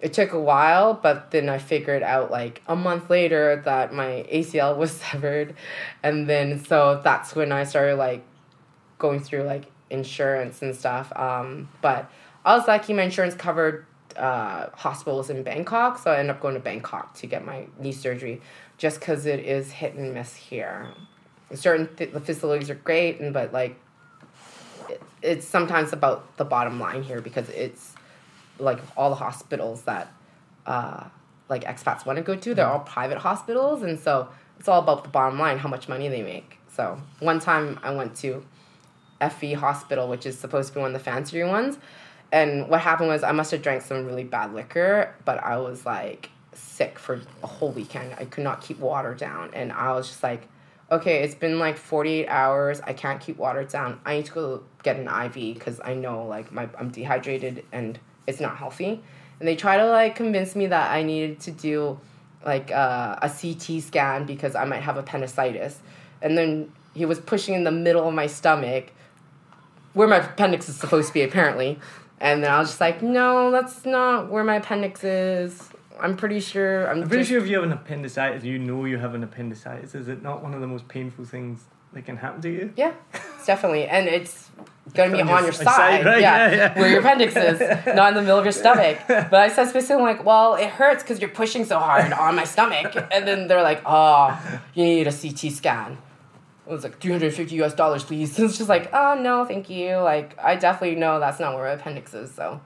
[0.01, 4.25] it took a while, but then I figured out like a month later that my
[4.31, 5.55] ACL was severed,
[6.03, 8.23] and then so that's when I started like
[8.97, 11.12] going through like insurance and stuff.
[11.17, 12.09] Um, but
[12.45, 13.85] I was lucky; my insurance covered
[14.15, 17.91] uh, hospitals in Bangkok, so I ended up going to Bangkok to get my knee
[17.91, 18.41] surgery,
[18.77, 20.88] just because it is hit and miss here.
[21.53, 23.77] Certain th- the facilities are great, and but like
[24.88, 27.95] it, it's sometimes about the bottom line here because it's
[28.60, 30.12] like all the hospitals that
[30.65, 31.06] uh,
[31.50, 35.04] like expats want to go to, they're all private hospitals, and so it's all about
[35.04, 36.58] the bottom line, how much money they make.
[36.67, 38.45] So one time I went to
[39.22, 41.78] FV Hospital, which is supposed to be one of the fancier ones,
[42.32, 45.86] and what happened was I must have drank some really bad liquor, but I was
[45.86, 48.13] like sick for a whole weekend.
[48.17, 50.48] I could not keep water down, and I was just like,
[50.91, 52.82] okay, it's been like forty eight hours.
[52.82, 54.00] I can't keep water down.
[54.06, 58.00] I need to go get an IV because I know like my I'm dehydrated and
[58.30, 59.02] it's not healthy.
[59.39, 62.00] And they try to like convince me that I needed to do
[62.46, 65.80] like uh, a CT scan because I might have appendicitis.
[66.22, 68.92] And then he was pushing in the middle of my stomach
[69.94, 71.80] where my appendix is supposed to be apparently.
[72.20, 75.70] And then I was just like, no, that's not where my appendix is.
[76.00, 76.89] I'm pretty sure.
[76.89, 79.24] I'm, I'm pretty just- sure if you have an appendicitis, you know you have an
[79.24, 79.96] appendicitis.
[79.96, 82.73] Is it not one of the most painful things that can happen to you?
[82.78, 82.93] Yeah,
[83.45, 84.49] definitely, and it's
[84.93, 86.21] gonna be On your your side, right?
[86.21, 86.80] yeah, Yeah, yeah.
[86.80, 87.60] where your appendix is,
[87.95, 88.99] not in the middle of your stomach.
[89.08, 92.43] But I said specifically like, well, it hurts because you're pushing so hard on my
[92.45, 94.39] stomach, and then they're like, oh,
[94.73, 95.97] you need a CT scan.
[96.67, 98.38] It was like 350 US dollars, please.
[98.39, 99.95] It's just like, oh no, thank you.
[99.97, 102.62] Like, I definitely know that's not where my appendix is, so.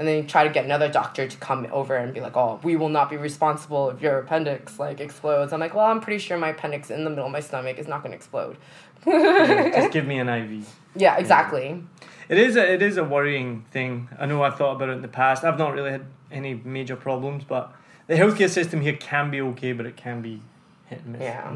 [0.00, 2.58] And then you try to get another doctor to come over and be like, oh,
[2.62, 5.52] we will not be responsible if your appendix like explodes.
[5.52, 7.86] I'm like, well, I'm pretty sure my appendix in the middle of my stomach is
[7.86, 8.56] not gonna explode.
[9.04, 10.66] Just give me an IV.
[10.96, 11.84] Yeah, exactly.
[12.30, 14.08] It is a, it is a worrying thing.
[14.18, 15.44] I know I've thought about it in the past.
[15.44, 17.70] I've not really had any major problems, but
[18.06, 20.40] the healthcare system here can be okay, but it can be
[20.86, 21.20] hit and miss.
[21.20, 21.46] Yeah.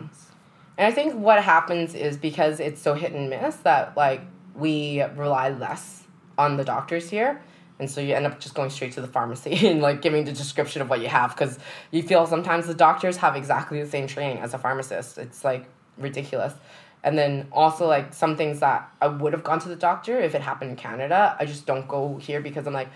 [0.76, 4.20] And I think what happens is because it's so hit and miss that like
[4.54, 6.02] we rely less
[6.36, 7.40] on the doctors here.
[7.78, 10.32] And so you end up just going straight to the pharmacy and like giving the
[10.32, 11.58] description of what you have because
[11.90, 15.18] you feel sometimes the doctors have exactly the same training as a pharmacist.
[15.18, 15.66] It's like
[15.98, 16.54] ridiculous.
[17.02, 20.34] And then also like some things that I would have gone to the doctor if
[20.34, 22.88] it happened in Canada, I just don't go here because I'm like,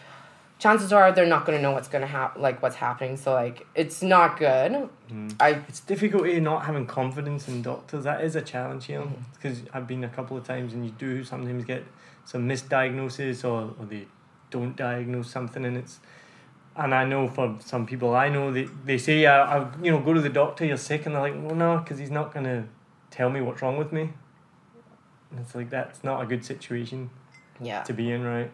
[0.59, 3.17] chances are they're not gonna know what's gonna happen, like what's happening.
[3.17, 4.89] So like it's not good.
[5.41, 8.05] I It's difficult not having confidence in doctors.
[8.05, 9.23] That is a challenge here Mm-hmm.
[9.35, 11.85] because I've been a couple of times and you do sometimes get
[12.25, 14.07] some misdiagnosis or, or they
[14.51, 16.01] don't diagnose something and it's
[16.77, 20.01] and I know for some people I know they, they say I, I you know
[20.01, 22.67] go to the doctor you're sick and they're like well no because he's not gonna
[23.11, 24.11] tell me what's wrong with me
[25.31, 27.11] and it's like that's not a good situation
[27.61, 27.83] yeah.
[27.83, 28.51] to be in right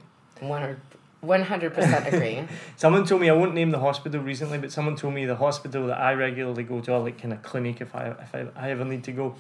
[1.21, 2.45] One hundred percent agree.
[2.77, 5.87] Someone told me I won't name the hospital recently, but someone told me the hospital
[5.87, 8.71] that I regularly go to, or like kind of clinic if I if I, I
[8.71, 9.35] ever need to go,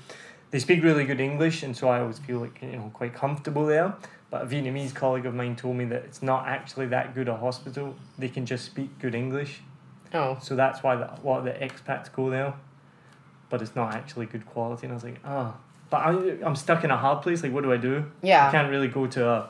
[0.51, 3.67] they speak really good English, and so I always feel like you know quite comfortable
[3.67, 3.95] there.
[4.35, 7.37] But a Vietnamese colleague of mine told me that it's not actually that good a
[7.37, 7.95] hospital.
[8.19, 9.61] They can just speak good English,
[10.13, 12.53] Oh, so that's why the, a lot of the expats go there.
[13.49, 15.55] But it's not actually good quality, and I was like, oh.
[15.89, 16.11] But I,
[16.45, 17.45] I'm stuck in a hard place.
[17.45, 18.07] Like, what do I do?
[18.25, 18.49] Yeah.
[18.49, 19.49] I can't really go to a,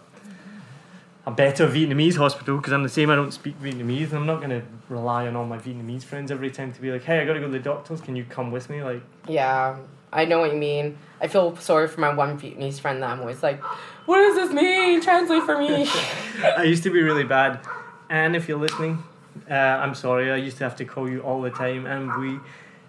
[1.24, 3.08] a better Vietnamese hospital because I'm the same.
[3.08, 6.50] I don't speak Vietnamese, and I'm not gonna rely on all my Vietnamese friends every
[6.50, 8.02] time to be like, "Hey, I gotta go to the doctors.
[8.02, 9.78] Can you come with me?" Like, Yeah.
[10.12, 10.96] I know what you mean.
[11.20, 13.60] I feel sorry for my one Vietnamese friend that I'm always like,
[14.06, 15.00] what does this mean?
[15.00, 15.88] Translate for me.
[16.56, 17.60] I used to be really bad,
[18.08, 19.02] and if you're listening,
[19.50, 20.30] uh, I'm sorry.
[20.30, 22.38] I used to have to call you all the time, and we.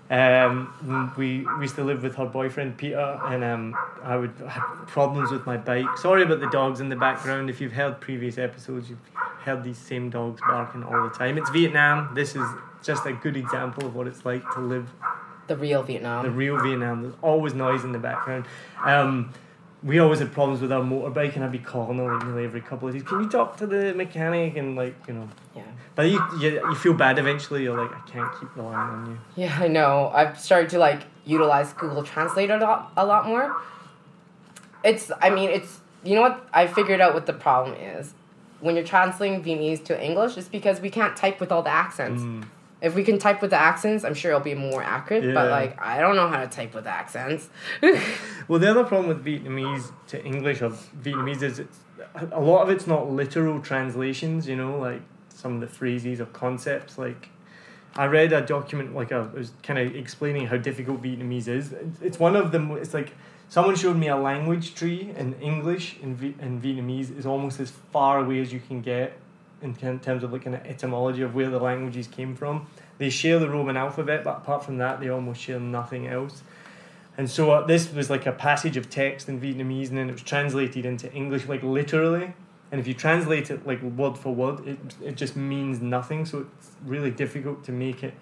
[0.08, 4.86] Um, we, we used to live with her boyfriend Peter, and um, I would have
[4.86, 5.98] problems with my bike.
[5.98, 7.50] Sorry about the dogs in the background.
[7.50, 11.40] If you've heard previous episodes, you've heard these same dogs barking all the time.
[11.40, 12.14] It's Vietnam.
[12.14, 12.48] This is
[12.84, 14.88] just a good example of what it's like to live
[15.48, 16.24] The real Vietnam.
[16.24, 17.02] the real Vietnam.
[17.02, 18.46] There's always noise in the background.
[18.84, 19.34] Um,
[19.86, 22.62] we always had problems with our motorbike, and I'd be calling her like nearly every
[22.62, 23.04] couple of days.
[23.04, 24.58] Can you talk to the mechanic?
[24.58, 25.64] And like you know, yeah.
[25.94, 27.64] but you you, you feel bad eventually.
[27.64, 29.44] You're like, I can't keep relying on you.
[29.44, 30.12] Yeah, I know.
[30.14, 33.56] I've started to like utilize Google Translate a lot, a lot more.
[34.84, 36.48] It's, I mean, it's, you know what?
[36.54, 38.14] I figured out what the problem is.
[38.60, 42.22] When you're translating Vietnamese to English, it's because we can't type with all the accents.
[42.22, 42.46] Mm.
[42.82, 45.24] If we can type with the accents, I'm sure it'll be more accurate.
[45.34, 47.50] But like, I don't know how to type with accents.
[48.48, 50.70] Well, the other problem with Vietnamese to English or
[51.02, 51.80] Vietnamese is it's
[52.32, 54.48] a lot of it's not literal translations.
[54.48, 56.98] You know, like some of the phrases or concepts.
[57.00, 57.30] Like
[57.96, 61.74] I read a document, like a, it was kind of explaining how difficult Vietnamese is.
[61.74, 62.70] It's- It's one of them.
[62.78, 63.14] It's like
[63.50, 67.72] someone showed me a language tree in English and v- and Vietnamese is almost as
[67.94, 69.18] far away as you can get
[69.66, 72.68] in terms of looking at etymology of where the languages came from.
[72.98, 76.44] They share the Roman alphabet, but apart from that, they almost share nothing else.
[77.18, 80.14] And so uh, this was like a passage of text in Vietnamese, and then it
[80.14, 82.34] was translated into English, like literally.
[82.72, 86.26] And if you translate it like word for word, it it just means nothing.
[86.26, 88.14] So it's really difficult to make it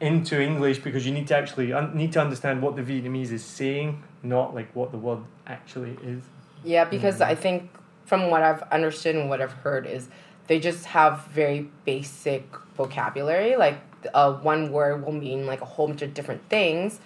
[0.00, 3.44] into English because you need to actually un- need to understand what the Vietnamese is
[3.44, 6.22] saying, not like what the word actually is.
[6.64, 7.70] Yeah, because I think
[8.04, 10.08] from what I've understood and what I've heard is
[10.46, 13.56] they just have very basic vocabulary.
[13.56, 13.78] Like
[14.14, 17.00] uh, one word will mean like a whole bunch of different things,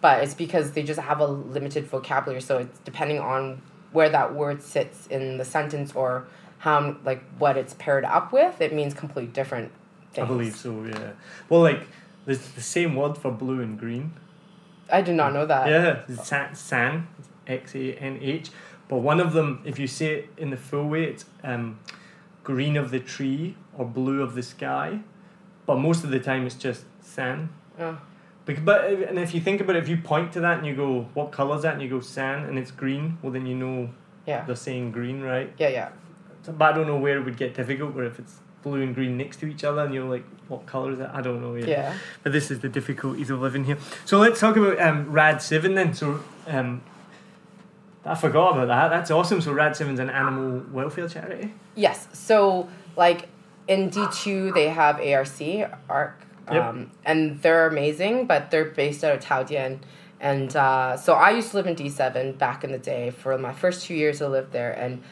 [0.00, 2.40] but it's because they just have a limited vocabulary.
[2.40, 6.26] So it's depending on where that word sits in the sentence or
[6.58, 8.60] how like what it's paired up with.
[8.60, 9.72] It means completely different.
[10.12, 10.24] Things.
[10.24, 10.84] I believe so.
[10.84, 11.12] Yeah.
[11.48, 11.86] Well, like
[12.24, 14.12] there's the same word for blue and green.
[14.92, 15.68] I did not know that.
[15.68, 17.06] Yeah, xanh, xanh
[17.46, 18.50] X A N H.
[18.88, 21.78] But one of them, if you say it in the full way, it's um,
[22.44, 25.00] green of the tree or blue of the sky.
[25.66, 27.48] But most of the time, it's just sand.
[27.80, 27.98] Oh.
[28.44, 30.74] Bec- But and if you think about it, if you point to that and you
[30.76, 33.54] go, "What color is that?" and you go sand, and it's green, well then you
[33.54, 33.88] know
[34.26, 34.44] Yeah.
[34.44, 35.52] they're saying green, right?
[35.58, 35.68] Yeah.
[35.68, 35.88] Yeah.
[36.42, 38.94] So, but I don't know where it would get difficult, where if it's blue and
[38.94, 41.54] green next to each other, and you're like, "What color is that?" I don't know.
[41.54, 41.94] Yeah.
[42.22, 43.78] But this is the difficulties of living here.
[44.04, 45.94] So let's talk about um, Rad Seven then.
[45.94, 46.82] So um,
[48.04, 48.88] I forgot about that.
[48.88, 49.40] That's awesome.
[49.40, 51.54] So Rad Seven's an animal welfare charity.
[51.74, 52.08] Yes.
[52.12, 53.28] So like
[53.66, 55.28] in D two they have ARC
[55.88, 56.20] ARC,
[56.52, 56.62] Yep.
[56.62, 59.80] um, and they're amazing, but they're based out of Thao Dien.
[60.20, 63.10] And uh, so I used to live in D seven back in the day.
[63.10, 65.02] For my first two years, I lived there, and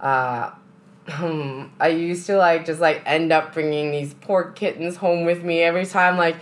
[0.00, 0.50] uh,
[1.08, 5.42] hmm, I used to like just like end up bringing these poor kittens home with
[5.42, 6.16] me every time.
[6.16, 6.36] Like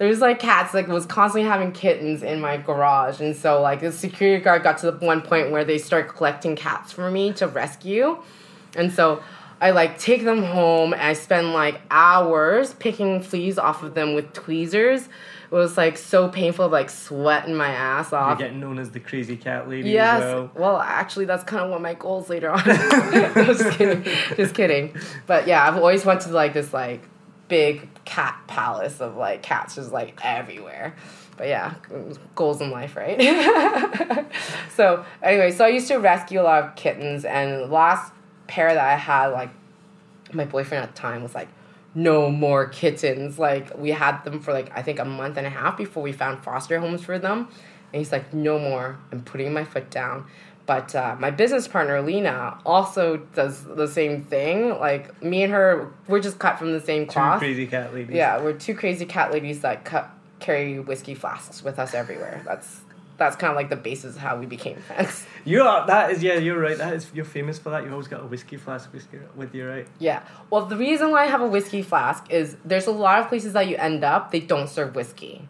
[0.00, 3.92] there's like cats like was constantly having kittens in my garage, and so like the
[3.92, 7.46] security guard got to the one point where they start collecting cats for me to
[7.46, 8.16] rescue.
[8.74, 9.22] And so
[9.60, 14.14] I like take them home and I spend like hours picking fleas off of them
[14.14, 15.02] with tweezers.
[15.02, 18.38] It was like so painful, like sweating my ass off.
[18.38, 20.22] You're getting known as the crazy cat lady Yes.
[20.22, 20.50] as well.
[20.54, 22.64] Well, actually, that's kind of what my goals later on.
[22.64, 24.02] just kidding.
[24.36, 24.96] Just kidding.
[25.26, 27.02] But yeah, I've always wanted like this like
[27.48, 30.96] big cat palace of like cats just like everywhere.
[31.36, 31.74] But yeah,
[32.34, 33.18] goals in life, right?
[34.74, 38.12] so anyway, so I used to rescue a lot of kittens, and the last
[38.48, 39.50] pair that I had, like
[40.32, 41.48] my boyfriend at the time was like,
[41.94, 43.38] no more kittens.
[43.38, 46.10] Like we had them for like I think a month and a half before we
[46.10, 47.48] found foster homes for them.
[47.92, 48.98] And he's like, no more.
[49.12, 50.26] I'm putting my foot down.
[50.70, 54.68] But uh, my business partner Lena also does the same thing.
[54.78, 57.40] Like me and her, we're just cut from the same Two cloth.
[57.40, 58.14] crazy cat ladies.
[58.14, 62.42] Yeah, we're two crazy cat ladies that cut, carry whiskey flasks with us everywhere.
[62.44, 62.82] That's
[63.16, 65.26] that's kind of like the basis of how we became friends.
[65.44, 65.88] You are.
[65.88, 66.22] That is.
[66.22, 66.78] Yeah, you're right.
[66.78, 67.10] That is.
[67.12, 67.82] You're famous for that.
[67.82, 69.88] You always got a whiskey flask whiskey with you, right?
[69.98, 70.22] Yeah.
[70.50, 73.54] Well, the reason why I have a whiskey flask is there's a lot of places
[73.54, 75.48] that you end up they don't serve whiskey,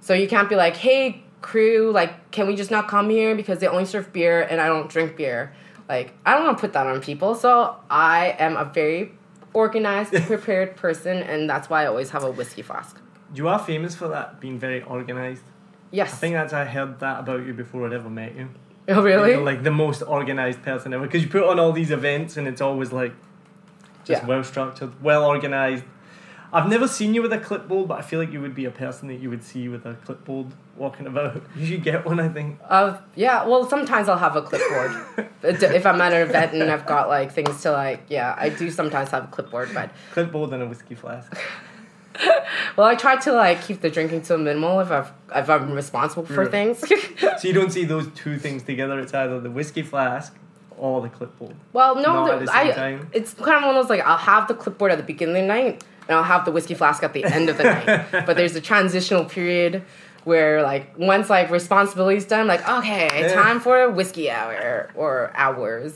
[0.00, 3.58] so you can't be like, hey crew, like, can we just not come here because
[3.60, 5.52] they only serve beer and I don't drink beer.
[5.88, 9.12] Like, I don't want to put that on people, so I am a very
[9.52, 12.96] organized, prepared person, and that's why I always have a whiskey flask.
[13.34, 15.42] You are famous for that, being very organized.
[15.90, 16.12] Yes.
[16.12, 18.48] I think that's I heard that about you before I'd ever met you.
[18.88, 19.30] oh, really?
[19.30, 22.46] You're like the most organized person ever because you put on all these events and
[22.46, 23.12] it's always like
[24.04, 24.28] just Yeah.
[24.28, 25.84] well structured, well organized.
[26.52, 28.70] I've never seen you with a clipboard, but I feel like you would be a
[28.72, 31.42] person that you would see with a clipboard walking about.
[31.56, 32.58] You should get one, I think.
[32.68, 35.28] Uh, yeah, well, sometimes I'll have a clipboard.
[35.42, 38.70] If I'm at an event and I've got like things to like, yeah, I do
[38.70, 41.32] sometimes have a clipboard, but Clipboard and a whiskey flask.
[42.76, 45.70] well, I try to like keep the drinking to a minimal if I've if I'm
[45.72, 46.50] responsible for Yeah.
[46.50, 46.78] things.
[47.40, 48.98] so you don't see those two things together.
[49.00, 50.34] It's either the whiskey flask
[50.76, 51.54] or the clipboard?
[51.72, 52.72] Well, no, Not the- at the same I.
[52.72, 53.08] time?
[53.12, 55.42] It's kind of one of those like I'll have the clipboard at the beginning of
[55.42, 58.06] the night, and I'll have the whiskey flask at the end of the night.
[58.26, 59.82] But there's a transitional period
[60.24, 63.34] where like once like responsibility's done, like okay, Yeah.
[63.34, 65.94] time for a whiskey hour or hours.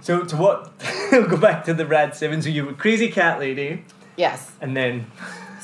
[0.00, 0.72] So to what?
[1.12, 2.42] we'll go back to the Rad Seven.
[2.42, 3.84] So you were crazy cat lady,
[4.16, 4.50] Yes.
[4.60, 5.06] and then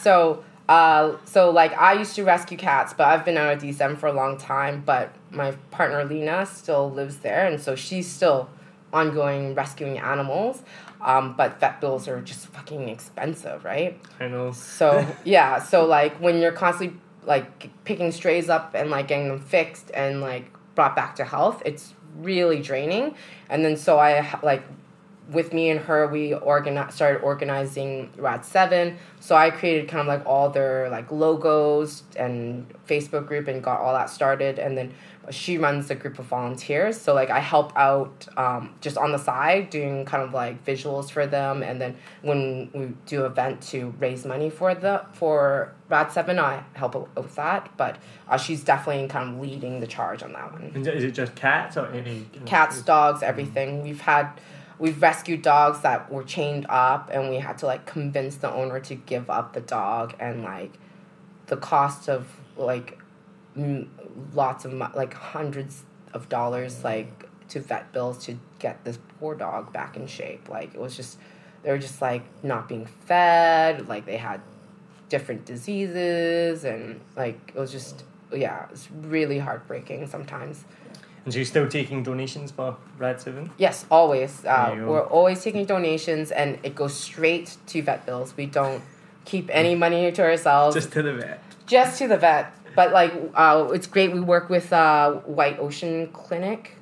[0.01, 3.97] So, uh, so like I used to rescue cats, but I've been out of DSM
[3.99, 4.83] for a long time.
[4.87, 8.49] But my partner Lena still lives there, and so she's still
[8.93, 10.63] ongoing rescuing animals.
[11.01, 14.01] Um, but vet bills are just fucking expensive, right?
[14.19, 14.53] I know.
[14.53, 19.41] So yeah, so like when you're constantly like picking strays up and like getting them
[19.41, 23.15] fixed and like brought back to health, it's really draining.
[23.49, 24.63] And then so I like
[25.31, 28.97] with me and her we organi- started organizing Rad 7.
[29.21, 33.81] So I created kind of like all their like logos and Facebook group and got
[33.81, 34.95] all that started and then
[35.31, 37.01] she runs a group of volunteers.
[37.01, 41.11] So like I help out um, just on the side doing kind of like visuals
[41.11, 45.73] for them and then when we do an event to raise money for the for
[45.89, 47.71] Rad 7 I help out with that.
[47.77, 47.97] But
[48.29, 51.77] uh, she's definitely kind of leading the charge on that one Is it just cats
[51.77, 52.27] or any?
[52.47, 53.83] cats, dogs, everything.
[53.83, 54.31] We've had
[54.79, 58.79] we've rescued dogs that were chained up and we had to like convince the owner
[58.81, 60.73] to give up the dog and like
[61.47, 62.27] the cost of
[62.57, 62.99] like
[63.57, 63.91] m-
[64.35, 65.83] lots of mo- like hundreds
[66.15, 70.75] of dollars like to vet bills to get this poor dog back in shape like
[70.75, 71.19] it was just
[71.63, 74.41] they were just like not being fed like they had
[75.09, 80.65] different diseases and like it was just yeah it's really heartbreaking sometimes
[81.25, 83.51] And so you're still taking donations for Rad Seven?
[83.59, 84.45] Yes, always.
[84.45, 84.91] Uh, There you go.
[84.93, 88.33] we're always taking donations, and it goes straight to vet bills.
[88.37, 88.83] We don't
[89.27, 91.39] keep any money to ourselves, Just to the vet.
[91.67, 92.47] just to the vet.
[92.79, 94.13] But like, uh, it's great.
[94.13, 96.77] We work with uh, White Ocean Clinic,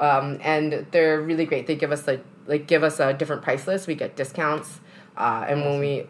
[0.00, 1.68] um, and they're really great.
[1.68, 3.86] They give us like like give us a different price list.
[3.86, 4.80] We get discounts,
[5.16, 6.08] uh, and when we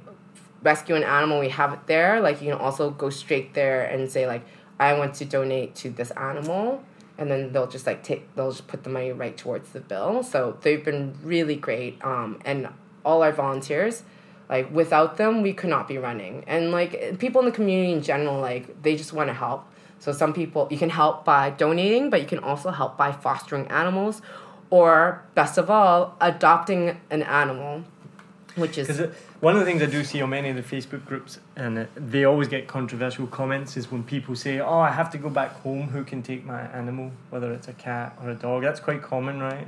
[0.62, 2.22] rescue an animal, we have it there.
[2.22, 4.42] Like you can also go straight there and say like,
[4.80, 6.82] I want to donate to this animal,
[7.18, 10.22] and then they'll just like take they'll just put the money right towards the bill.
[10.22, 12.70] So they've been really great, um, and
[13.04, 14.02] all our volunteers.
[14.48, 16.44] Like without them, we could not be running.
[16.46, 19.66] And like people in the community in general, like they just want to help.
[19.98, 23.66] So some people you can help by donating, but you can also help by fostering
[23.68, 24.22] animals,
[24.70, 27.84] or best of all, adopting an animal,
[28.56, 31.04] which is uh, one of the things I do see on many of the Facebook
[31.06, 35.10] groups, and uh, they always get controversial comments, is when people say, "Oh, I have
[35.12, 35.88] to go back home.
[35.88, 39.40] Who can take my animal, whether it's a cat or a dog?" That's quite common,
[39.40, 39.66] right?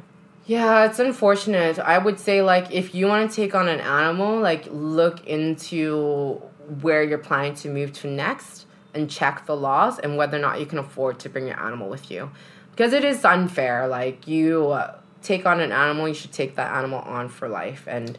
[0.48, 1.78] Yeah, it's unfortunate.
[1.78, 6.40] I would say like if you want to take on an animal, like look into
[6.80, 10.58] where you're planning to move to next and check the laws and whether or not
[10.58, 12.30] you can afford to bring your animal with you.
[12.70, 13.88] Because it is unfair.
[13.88, 17.84] Like you uh, take on an animal, you should take that animal on for life.
[17.86, 18.18] And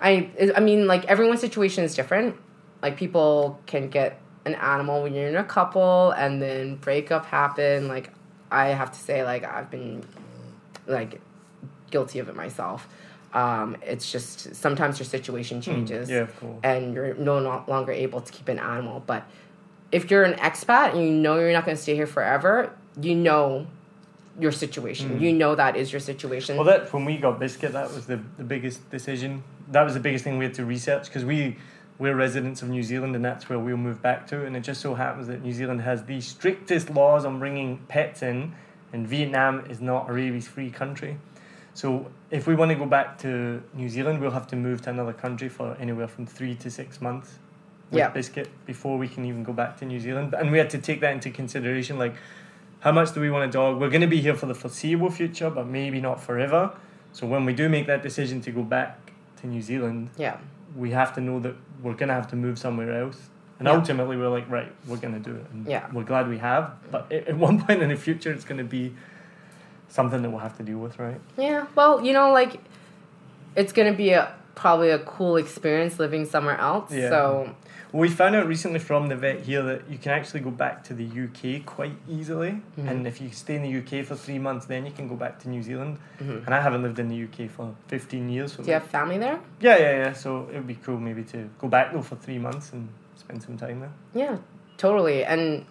[0.00, 2.34] I I mean like everyone's situation is different.
[2.82, 7.86] Like people can get an animal when you're in a couple and then breakup happen.
[7.86, 8.10] Like
[8.50, 10.04] I have to say like I've been
[10.88, 11.20] like
[11.90, 12.88] guilty of it myself.
[13.34, 16.60] Um, it's just sometimes your situation changes Hmm, Yeah, course.
[16.62, 19.02] and you're no no longer able to keep an animal.
[19.06, 19.24] But
[19.92, 23.14] if you're an expat and you know you're not going to stay here forever, you
[23.14, 23.66] know
[24.40, 25.20] your situation.
[25.20, 26.54] You know that is your situation.
[26.56, 26.64] Hmm.
[26.64, 29.42] Well, that when we got Biscuit, that was the, the biggest decision.
[29.72, 31.56] That was the biggest thing we had to research because we
[31.98, 34.46] we're residents of New Zealand and that's where we'll move back to.
[34.46, 38.22] And it just so happens that New Zealand has the strictest laws on bringing pets
[38.22, 38.54] in,
[38.92, 41.18] and Vietnam is not a rabies-free country.
[41.78, 44.90] So if we want to go back to New Zealand, we'll have to move to
[44.90, 47.38] another country for anywhere from three to six months
[47.92, 48.08] with Yeah.
[48.08, 50.34] Biscuit before we can even go back to New Zealand.
[50.34, 52.14] And we had to take that into consideration, like
[52.80, 53.78] how much do we want a dog?
[53.80, 56.72] We're going to be here for the foreseeable future, but maybe not forever.
[57.12, 60.36] So when we do make that decision to go back to New Zealand, yeah.
[60.74, 63.30] we have to know that we're going to have to move somewhere else.
[63.60, 63.74] And Yeah.
[63.74, 65.46] ultimately, we're like, right, we're going to do it.
[65.52, 65.86] And Yeah.
[65.92, 66.72] we're glad we have.
[66.90, 68.94] But at at one point in the future, it's going to be
[69.88, 71.20] something that we'll have to deal with, right?
[71.36, 71.66] Yeah.
[71.74, 72.60] Well, you know, like
[73.56, 76.92] it's going to be a probably a cool experience living somewhere else.
[76.92, 77.08] Yeah.
[77.10, 77.54] So
[77.92, 80.82] Well, we found out recently from the vet here that you can actually go back
[80.84, 82.60] to the UK quite easily.
[82.76, 82.88] Mhm.
[82.90, 85.38] And if you stay in the UK for three months, then you can go back
[85.40, 85.98] to New Zealand.
[86.20, 86.44] Mhm.
[86.44, 88.52] And I haven't lived in the UK for 15 years.
[88.54, 89.38] So do you have family there?
[89.60, 90.12] Yeah, yeah, yeah.
[90.12, 93.42] So it would be cool maybe to go back though for three months and spend
[93.42, 93.92] some time there.
[94.12, 94.36] Yeah,
[94.76, 95.24] totally.
[95.24, 95.64] And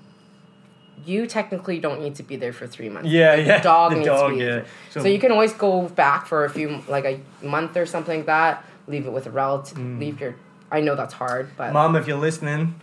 [1.06, 3.10] you technically don't need to be there for three months.
[3.10, 3.58] Yeah, yeah.
[3.58, 4.46] The dog the needs to be yeah.
[4.46, 4.66] there.
[4.92, 8.26] So, you can always go back for a few, like a month or something like
[8.26, 8.66] that.
[8.88, 9.78] Leave it with a relative.
[9.78, 10.00] Mm.
[10.00, 10.36] Leave your.
[10.72, 12.76] I know that's hard, but Mom, if you're listening,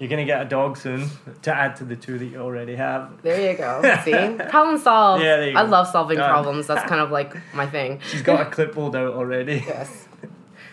[0.00, 1.08] You're gonna get a dog soon
[1.42, 3.22] to add to the two that you already have.
[3.22, 3.80] There you go.
[4.04, 4.12] See,
[4.48, 5.22] problem solved.
[5.22, 5.70] Yeah, I go.
[5.70, 6.28] love solving Done.
[6.28, 6.66] problems.
[6.66, 8.00] That's kind of like my thing.
[8.10, 9.62] She's got a clipboard out already.
[9.66, 10.08] Yes,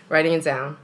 [0.08, 0.76] writing it down.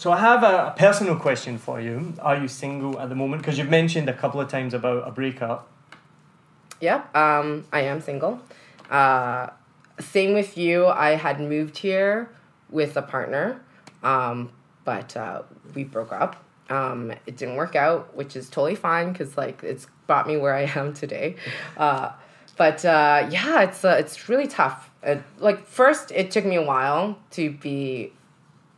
[0.00, 2.14] So I have a, personal question for you.
[2.22, 3.42] Are you single at the moment?
[3.42, 5.68] Because you've mentioned a couple of times about a breakup.
[6.80, 8.40] Yeah, um, I am single.
[8.88, 9.50] Uh,
[9.98, 10.86] same with you.
[10.86, 12.30] I had moved here
[12.70, 13.60] with a partner,
[14.02, 14.52] um,
[14.86, 15.42] but uh,
[15.74, 16.42] we broke up.
[16.70, 20.54] Um, it didn't work out, which is totally fine because like it's brought me where
[20.54, 21.36] I am today.
[21.76, 22.12] Uh,
[22.56, 24.88] but uh, yeah, it's uh, it's really tough.
[25.04, 28.14] Uh, like first, it took me a while to be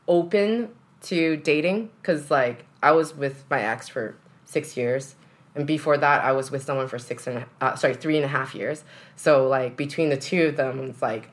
[0.08, 0.70] open
[1.02, 5.14] to dating because like I was with my ex for six years,
[5.54, 8.24] and before that I was with someone for six and a- uh, sorry three and
[8.24, 8.84] a half years.
[9.16, 11.28] So like between the two of them, it's like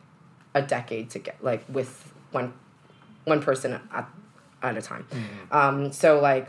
[0.54, 2.54] a decade to get like with one
[3.26, 4.10] one person at
[4.62, 5.06] at a time.
[5.52, 6.48] Um, so like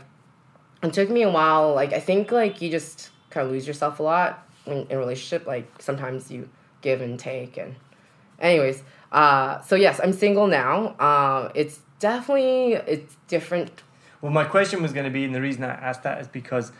[0.83, 1.73] it took me a while.
[1.73, 5.45] Like I think like you just kind of lose yourself a lot in, in relationship.
[5.47, 6.49] Like sometimes you
[6.81, 7.75] give and take and
[8.39, 13.83] anyways uh so yes i'm single now uh it's definitely it's different
[14.21, 16.71] Well, my question was going to be, and the reason I asked that is because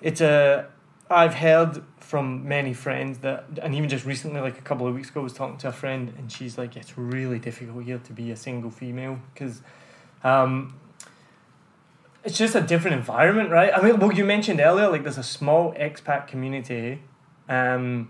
[0.00, 0.66] it's a.
[1.10, 5.10] I've heard from many friends that, and even just recently, like a couple of weeks
[5.10, 8.12] ago, I was talking to a friend, and she's like, "It's really difficult here to
[8.12, 9.62] be a single female because,
[10.24, 10.74] um,
[12.24, 13.70] it's just a different environment, right?
[13.76, 17.02] I mean, well, you mentioned earlier, like there's a small expat community,
[17.48, 18.08] um,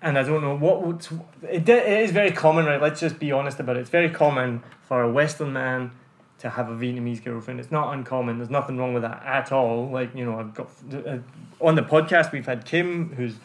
[0.00, 1.06] and I don't know what would
[1.42, 2.80] it, it is very common, right?
[2.80, 3.80] Let's just be honest about it.
[3.80, 5.90] It's very common for a Western man
[6.38, 7.58] to have a Vietnamese girlfriend.
[7.58, 8.38] It's not uncommon.
[8.38, 9.88] There's nothing wrong with that at all.
[9.88, 11.18] Like you know, I've got uh,
[11.60, 13.36] on the podcast we've had Kim, who's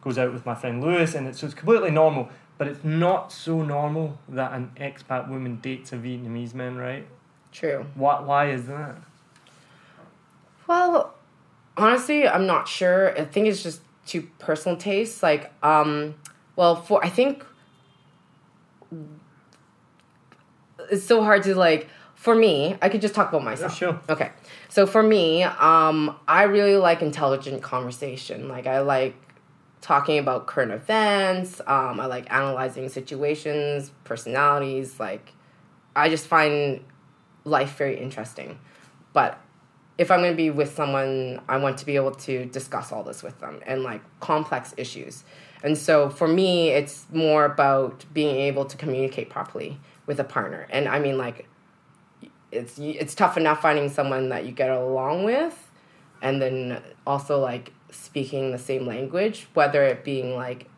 [0.00, 2.28] goes out with my friend Lewis, and it's so it's completely normal.
[2.58, 7.06] But it's not so normal that an expat woman dates a Vietnamese man, right?
[7.52, 8.20] true Why?
[8.20, 8.96] Why is that?
[10.66, 11.14] well
[11.76, 16.14] honestly i'm not sure i think it's just to personal tastes like um
[16.54, 17.44] well for i think
[20.90, 24.00] it's so hard to like for me i could just talk about myself sure.
[24.08, 24.30] Okay.
[24.76, 28.46] So for me, um, I really like intelligent conversation.
[28.46, 29.16] Like I like
[29.80, 31.62] talking about current events.
[31.66, 35.00] Um, I like analyzing situations, personalities.
[35.00, 35.32] Like
[35.94, 36.84] I just find
[37.44, 38.58] life very interesting.
[39.14, 39.40] But
[39.98, 43.02] if I'm going to be with someone, I want to be able to discuss all
[43.02, 45.24] this with them and like complex issues.
[45.62, 50.66] And so for me, it's more about being able to communicate properly with a partner.
[50.70, 51.48] And I mean, like,
[52.52, 55.70] it's it's tough enough finding someone that you get along with
[56.22, 60.68] and then also like speaking the same language whether it being like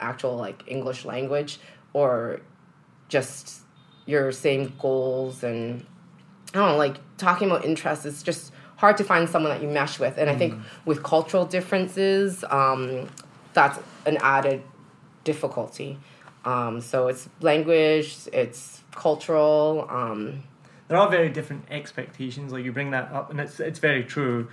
[0.00, 1.58] actual like english language
[1.92, 2.40] or
[3.08, 3.62] just
[4.06, 5.84] your same goals and
[6.54, 9.68] i don't know like talking about interests it's just hard to find someone that you
[9.68, 10.54] mesh with and i think
[10.84, 13.08] with cultural differences um,
[13.52, 14.62] that's an added
[15.24, 15.98] difficulty
[16.44, 20.42] um, so it's language it's cultural um,
[20.88, 22.52] there are very different expectations.
[22.52, 24.48] Like you bring that up, and it's it's very true.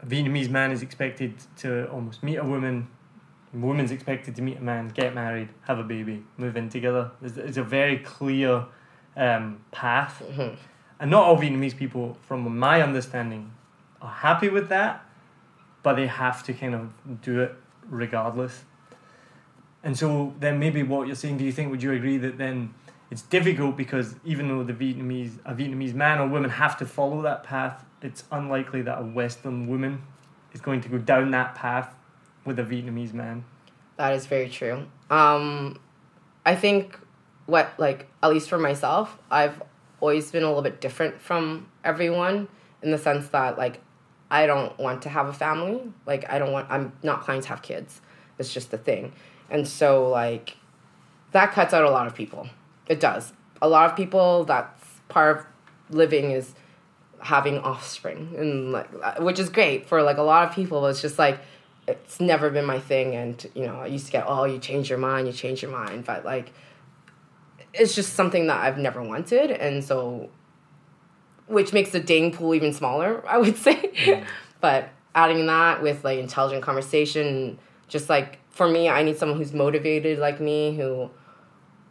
[0.00, 2.88] A Vietnamese man is expected to almost meet a woman.
[3.54, 7.10] A woman's expected to meet a man, get married, have a baby, move in together.
[7.20, 8.64] It's, it's a very clear
[9.16, 10.22] um, path,
[11.02, 13.50] and not all Vietnamese people, from my understanding,
[14.00, 15.04] are happy with that,
[15.82, 16.92] but they have to kind of
[17.22, 17.56] do it
[17.90, 18.62] regardless.
[19.82, 22.72] And so then maybe what you're saying, do you think would you agree that then
[23.10, 27.20] it's difficult because even though the Vietnamese a Vietnamese man or woman have to follow
[27.22, 30.02] that path, it's unlikely that a Western woman
[30.52, 31.92] is going to go down that path
[32.44, 33.44] with a Vietnamese man.
[33.96, 34.86] That is very true.
[35.10, 35.80] Um,
[36.46, 36.96] I think
[37.46, 39.60] what like at least for myself, I've
[40.02, 42.48] always been a little bit different from everyone
[42.82, 43.80] in the sense that like
[44.30, 45.80] I don't want to have a family.
[46.04, 46.66] Like I don't want.
[46.68, 48.00] I'm not planning to have kids.
[48.38, 49.12] It's just the thing,
[49.48, 50.56] and so like
[51.30, 52.48] that cuts out a lot of people.
[52.88, 53.32] It does.
[53.62, 54.44] A lot of people.
[54.44, 55.46] That's part of
[55.94, 56.54] living is
[57.20, 61.20] having offspring and like which is great for like a lot of people it's just
[61.20, 61.38] like
[61.86, 64.90] it's never been my thing and you know i used to get oh you change
[64.90, 66.52] your mind you change your mind but like
[67.74, 70.28] it's just something that i've never wanted and so
[71.46, 73.74] which makes the dating pool even smaller i would say.
[73.76, 74.24] Mm.
[74.60, 77.58] But adding that with like intelligent conversation
[77.88, 81.10] just like for me i need someone who's motivated like me who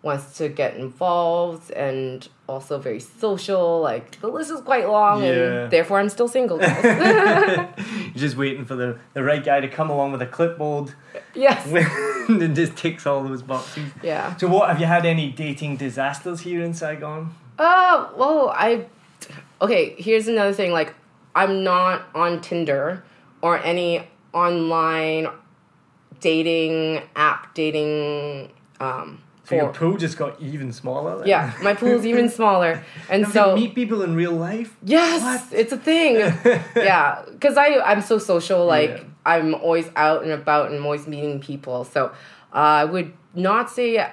[0.04, 5.30] wants to get involved and also very social like the list is quite long Yeah.
[5.64, 6.58] and therefore i'm still single
[8.16, 10.94] just waiting for the, the right guy to come along with a clipboard
[11.34, 11.66] yes
[12.30, 13.92] and just ticks all those boxes.
[14.04, 17.34] yeah So what have you had any dating disasters here in Saigon?
[17.60, 18.86] Uh, well, I,
[19.62, 20.72] okay, here's another thing.
[20.72, 20.96] Like,
[21.36, 23.04] I'm not on Tinder
[23.42, 25.28] or any online
[26.20, 31.18] dating app dating um So your pool just got even smaller.
[31.20, 31.28] Then.
[31.28, 34.78] yeah, my pool's even smaller, and Have so you meet people in real life.
[34.84, 35.60] yes, What?
[35.60, 36.16] it's a thing.
[36.76, 38.66] yeah, because I I'm so social.
[38.66, 39.04] Like Yeah.
[39.26, 41.84] I'm always out and about, and I'm always meeting people.
[41.86, 42.08] So
[42.54, 44.08] uh, I would not say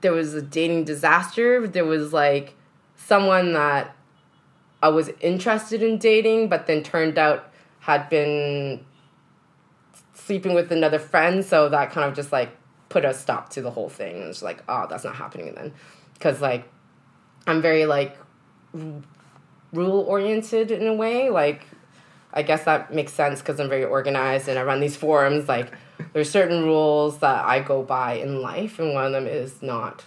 [0.00, 1.60] there was a dating disaster.
[1.60, 2.54] But there was like
[2.96, 3.94] someone that
[4.82, 8.84] I was interested in dating, but then turned out had been
[10.14, 11.44] sleeping with another friend.
[11.44, 12.55] So that kind of just like
[12.88, 14.16] put a stop to the whole thing.
[14.16, 15.72] And It's like, oh, that's not happening then,
[16.14, 16.68] because like
[17.46, 18.16] I'm very like
[19.72, 21.30] rule oriented in a way.
[21.30, 21.66] Like,
[22.32, 25.48] I guess that makes sense because I'm very organized and I run these forums.
[25.48, 25.72] Like,
[26.12, 30.04] there's certain rules that I go by in life, and one of them is not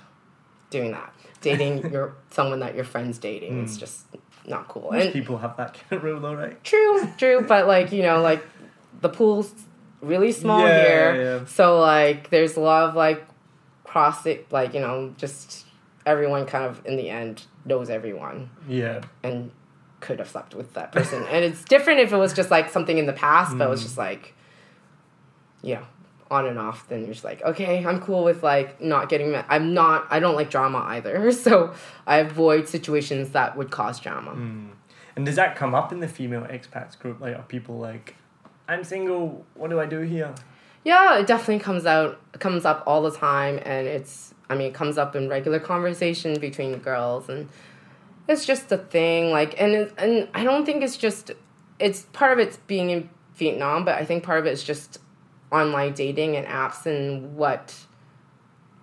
[0.70, 1.14] doing that.
[1.42, 3.64] Dating your someone that your friend's dating.
[3.64, 3.80] It's hmm.
[3.80, 4.06] just
[4.46, 4.90] not cool.
[4.92, 6.62] Most And people have that kind of rule, though, right?
[6.64, 8.44] true, true, but like you know, like
[9.02, 9.54] the pool's
[10.02, 13.24] really small Yeah, here, yeah, so like there's a lot of like
[13.84, 15.66] cross it, like you know, just
[16.06, 19.02] everyone kind of in the end knows everyone Yeah.
[19.24, 19.52] and
[20.00, 21.24] could have slept with that person.
[21.30, 23.72] and it's different if it was just like something in the past, but it Mm.
[23.72, 24.34] was just like,
[25.62, 25.84] you know,
[26.32, 26.88] on and off.
[26.88, 29.32] Then you're just like, okay, I'm cool with like not getting.
[29.32, 30.08] Ma- I'm not.
[30.10, 31.74] I don't like drama either, so
[32.08, 34.32] I avoid situations that would cause drama.
[34.32, 34.70] Mm.
[35.16, 37.20] And does that come up in the female expats group?
[37.20, 38.16] Like, are people like,
[38.70, 40.34] I'm single, what do I do here?
[40.84, 44.74] Yeah, it definitely comes out comes up all the time and it's I mean it
[44.76, 47.49] comes up in regular conversation between girls and
[48.28, 51.32] it's just a thing like and it, and I don't think it's just
[51.80, 54.99] it's part of it's being in Vietnam, but I think part of it is just
[55.51, 57.76] online dating and apps and what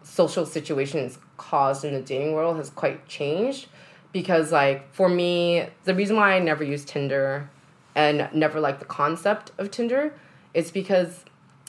[0.03, 3.69] social situations caused in the dating world has quite changed
[4.13, 7.51] because like for me the reason why I never used Tinder
[7.97, 10.13] and never liked the concept of Tinder
[10.55, 11.25] is because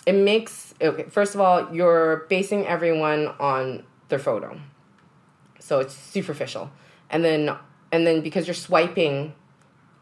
[0.05, 4.59] it makes okay first of all you're basing everyone on their photo
[5.59, 6.69] so it's superficial
[7.09, 7.55] and then
[7.91, 9.33] and then because you're swiping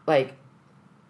[0.06, 0.34] like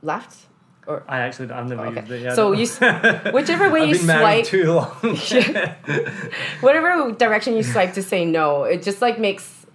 [0.03, 0.47] left
[0.87, 2.01] or I actually, I've never oh, Okay.
[2.03, 2.23] used it.
[2.23, 2.69] Yeah, So you
[3.33, 4.87] whichever way you swipe- too long.
[6.61, 9.67] whatever direction you swipe to say no it just like makes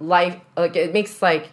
[0.00, 1.50] life like it makes like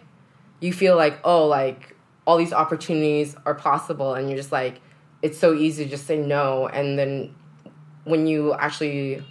[0.60, 1.91] you feel like oh like
[2.26, 4.80] all these opportunities are possible and you're just like
[5.22, 7.34] it's so easy to just say no and then
[8.04, 9.22] when you actually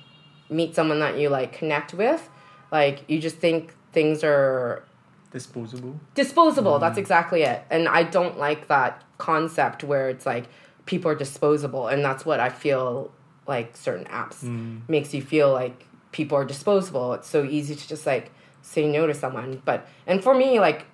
[0.50, 2.30] meet someone that you like connect with
[2.72, 4.84] like you just think things are
[5.32, 6.00] Disposable.
[6.14, 7.02] disposable that's mm.
[7.02, 7.64] exactly it.
[7.70, 10.48] And i don't like that concept where it's like
[10.86, 13.12] people are disposable and that's what i feel
[13.48, 14.82] like certain apps mm.
[14.90, 17.14] makes you feel like people are disposable.
[17.14, 18.32] It's so easy to just like
[18.62, 19.62] say no to someone.
[19.66, 20.86] But and for me like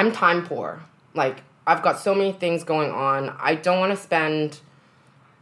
[0.00, 0.80] i'm time poor.
[1.14, 3.36] Like i've got so many things going on.
[3.38, 4.60] I don't want to spend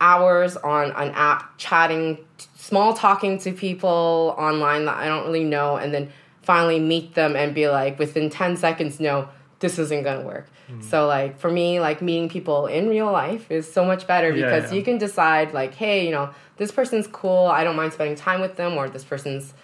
[0.00, 2.18] hours on an app chatting
[2.56, 6.10] small talking to people online that i don't really know and then
[6.42, 9.28] finally meet them and be like within 10 seconds no
[9.58, 10.80] this isn't going to work hmm.
[10.80, 14.70] so like for me like meeting people in real life is so much better because
[14.70, 14.78] yeah.
[14.78, 17.46] you can decide like hey you know this person's cool.
[17.46, 19.54] I don't mind spending time with them or this person's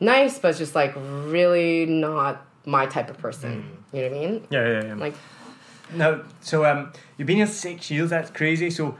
[0.00, 3.83] nice but just like really not my type of person hmm.
[3.94, 4.94] You know what i mean Yeah, yeah, yeah.
[4.94, 5.14] like
[5.92, 8.10] No, so um, you've been here six years.
[8.10, 8.70] That's crazy.
[8.70, 8.96] So,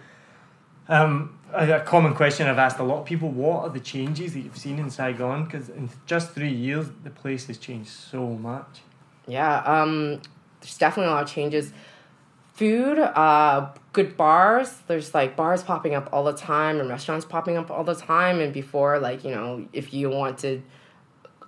[0.89, 4.41] um, a, common question I've asked a lot of people: What are the changes that
[4.41, 5.45] you've seen in Saigon?
[5.45, 8.83] Because in just three years, the place has changed so much.
[9.27, 10.21] Yeah, um,
[10.61, 11.73] there's definitely a lot of changes.
[12.53, 14.79] Food, uh, good bars.
[14.87, 18.39] There's like bars popping up all the time and restaurants popping up all the time.
[18.41, 20.63] And before, like, you know, if you wanted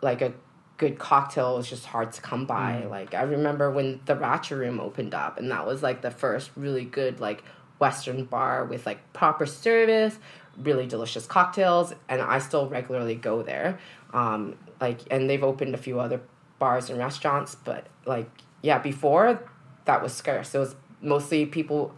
[0.02, 0.32] like a
[0.76, 2.84] good cocktail, was just hard to come by.
[2.84, 6.50] Like, I remember when the Racha Room opened up, and that was like the first
[6.56, 7.42] really good, like,
[7.78, 10.18] Western bar with like proper service,
[10.58, 13.78] really delicious cocktails, and I still regularly go there.
[14.12, 16.20] Um, like, and they've opened a few other
[16.58, 18.30] bars and restaurants, but like,
[18.62, 19.42] yeah, before
[19.84, 20.54] that was scarce.
[20.54, 21.94] It was mostly people.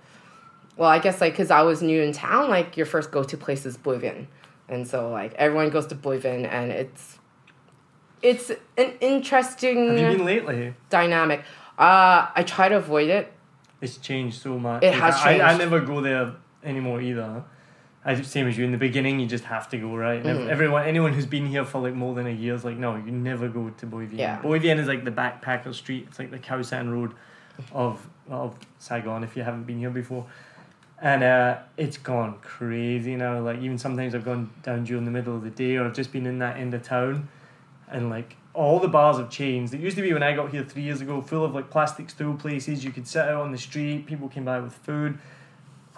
[0.76, 3.36] Well, I guess like because I was new in town, like your first go to
[3.36, 4.28] place is Bui Vien,
[4.68, 7.17] and so like everyone goes to Bui Vien, and it's
[8.22, 10.74] it's an interesting Have you been lately?
[10.90, 11.40] dynamic.
[11.78, 13.32] Uh, I try to avoid it.
[13.80, 14.82] It's changed so much.
[14.82, 15.58] It has I, I changed.
[15.58, 17.44] never go there anymore either.
[18.04, 18.64] I same as you.
[18.64, 20.22] In the beginning, you just have to go right.
[20.22, 20.48] Mhm.
[20.48, 23.12] Everyone, anyone who's been here for like more than a year is like, no, you
[23.12, 24.18] never go to Bui Vien.
[24.18, 24.40] Yeah.
[24.58, 26.06] Vien is like the backpacker street.
[26.08, 27.12] It's like the Khao San Road
[27.72, 29.22] of of Saigon.
[29.24, 30.26] If you haven't been here before,
[31.00, 33.40] and uh, it's gone crazy now.
[33.40, 36.12] Like even sometimes I've gone down during the middle of the day, or I've just
[36.12, 37.28] been in that end of town,
[37.90, 39.72] and like all the bars have changed.
[39.72, 42.10] It used to be when I got here three years ago, full of like plastic
[42.10, 42.84] stool places.
[42.84, 44.06] You could sit out on the street.
[44.06, 45.18] People came by with food.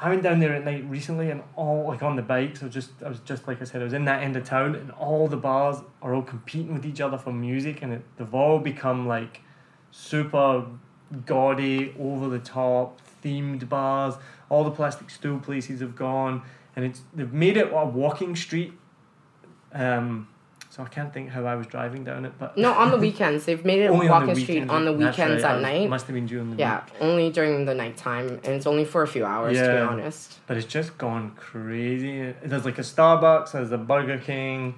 [0.03, 2.63] I went down there at night recently, and all like on the bikes.
[2.63, 4.45] I was just, I was just like I said, I was in that end of
[4.45, 8.03] town, and all the bars are all competing with each other for music, and it,
[8.17, 9.43] they've all become like
[9.91, 10.65] super
[11.27, 14.15] gaudy, over the top, themed bars.
[14.49, 16.43] All the plastic stool places have gone,
[16.75, 18.73] and it's they've made it a walking street.
[19.73, 20.29] Um,
[20.81, 23.45] so I can't think how I was driving down it, but No, on the weekends
[23.45, 25.89] they've made it only on the walking street weekends, on the weekends right, at night.
[25.91, 26.95] Must have been during the Yeah, week.
[27.01, 29.87] only during the nighttime, and it's only for a few hours to be Yeah.
[29.89, 30.39] honest.
[30.47, 32.35] But it's just gone crazy.
[32.43, 34.75] There's like a Starbucks, there's a Burger King,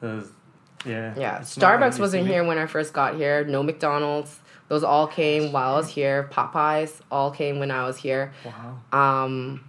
[0.00, 0.28] there's
[0.84, 1.14] yeah.
[1.16, 3.44] Yeah, it's not what it Starbucks wasn't here when I first got here.
[3.44, 4.38] No McDonald's.
[4.68, 6.28] Those all came while I was here.
[6.32, 8.32] Popeyes all came when I was here.
[8.44, 9.24] Wow.
[9.24, 9.64] Um,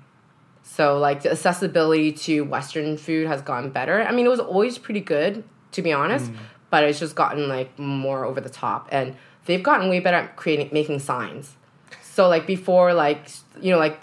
[0.63, 4.01] so like the accessibility to Western food has gotten better.
[4.03, 6.31] I mean, it was always pretty good to be honest,
[6.69, 9.15] but it's just gotten like more over the top, and
[9.45, 11.55] they've gotten way better at creating making signs.
[12.01, 13.27] So like before, like
[13.61, 13.99] you know, like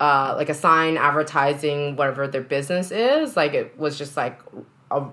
[0.00, 4.40] uh, like a sign advertising whatever their business is, like it was just like
[4.90, 5.04] a,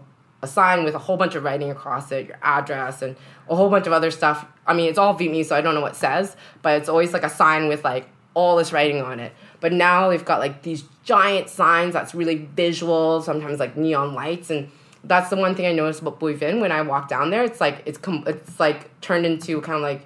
[0.42, 3.16] a sign with a whole bunch of writing across it, your address, and
[3.50, 4.46] a whole bunch of other stuff.
[4.68, 7.14] I mean, it's all Vietnamese, so I don't know what it says, but it's always
[7.14, 9.34] like a sign with like all this writing on it.
[9.60, 14.52] But now they've got like these giant signs that's really visual, sometimes like neon lights,
[14.52, 14.70] and
[15.08, 17.44] that's the one thing I noticed about Bui when I walk down there.
[17.44, 20.06] It's like it's com- it's like turned into kind of like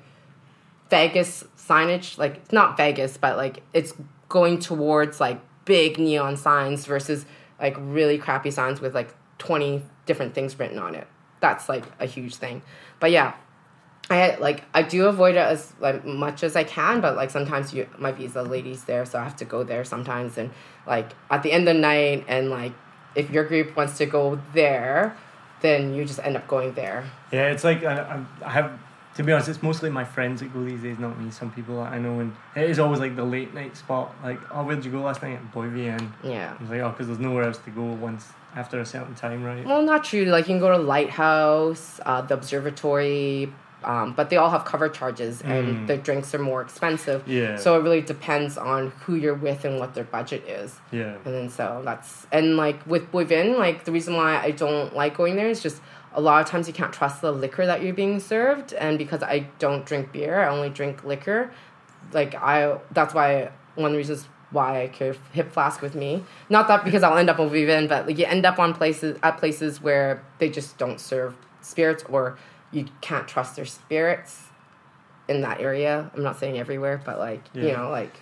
[0.89, 2.17] Vegas signage.
[2.17, 3.93] Like it's not Vegas, but like it's
[4.27, 7.25] going towards like big neon signs versus
[7.59, 11.07] like really crappy signs with like 20 different things written on it.
[11.39, 12.61] That's like a huge thing.
[12.99, 13.35] But yeah,
[14.09, 17.73] I like I do avoid it as like much as I can, but like sometimes
[17.73, 20.37] you my visa lady's there, so I have to go there sometimes.
[20.37, 20.51] And
[20.85, 22.73] like at the end of the night, and like
[23.15, 25.15] if your group wants to go there,
[25.61, 27.03] then you just end up going there.
[27.31, 28.79] Yeah, it's like I, I- have.
[29.15, 31.29] To be honest, it's mostly my friends that go these days, not me.
[31.29, 34.15] Some people that I know, and it is always like the late night spot.
[34.23, 35.33] Like, oh, where'd you go last night?
[35.33, 36.55] At Bui Vien, Yeah.
[36.57, 39.43] I was like, oh, because there's nowhere else to go once after a certain time,
[39.43, 39.65] right?
[39.65, 40.23] Well, not true.
[40.23, 43.51] Like you can go to Lighthouse, uh, the observatory,
[43.83, 45.87] um, but they all have cover charges, and Mm.
[45.87, 47.23] the drinks are more expensive.
[47.27, 47.55] Yeah.
[47.57, 50.75] So it really depends on who you're with and what their budget is.
[50.91, 51.15] Yeah.
[51.25, 54.95] And then so that's and like with Bui Vien, like the reason why I don't
[54.95, 55.81] like going there is just
[56.13, 59.21] a lot of times you can't trust the liquor that you're being served, and because
[59.23, 61.51] I don't drink beer, I only drink liquor.
[62.11, 66.23] Like I, that's why one of the reasons why I carry hip flask with me.
[66.49, 68.73] Not that because I'll end up on Bui Vien, but like you end up on
[68.73, 72.37] places at places where they just don't serve spirits or
[72.71, 74.47] you can't trust their spirits
[75.27, 76.09] in that area.
[76.15, 78.13] I'm not saying everywhere, but like you know, like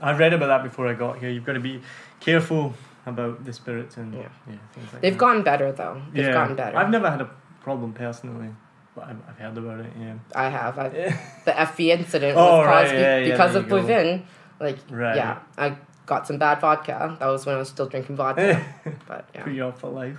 [0.00, 1.30] I've read about that before I got here.
[1.30, 1.80] You've got to be
[2.20, 2.74] careful
[3.06, 4.56] about the spirits and yeah, Yeah.
[4.74, 5.18] things like they've that.
[5.18, 6.02] gotten better though.
[6.12, 6.32] They've yeah.
[6.32, 6.76] gotten better.
[6.76, 7.30] I've never had a
[7.62, 8.48] problem personally,
[8.94, 9.92] but I've, I've heard about it.
[9.98, 10.14] Yeah.
[10.34, 10.78] I have.
[10.78, 10.88] I,
[11.44, 13.68] the FV incident Oh, was right, caused be- yeah, yeah, because of.
[13.68, 14.26] Bui Vien.
[14.58, 15.16] Like, Right.
[15.16, 17.16] yeah, I got some bad vodka.
[17.20, 18.64] That was when I was still drinking vodka.
[19.06, 20.18] but Put yeah, you off for life.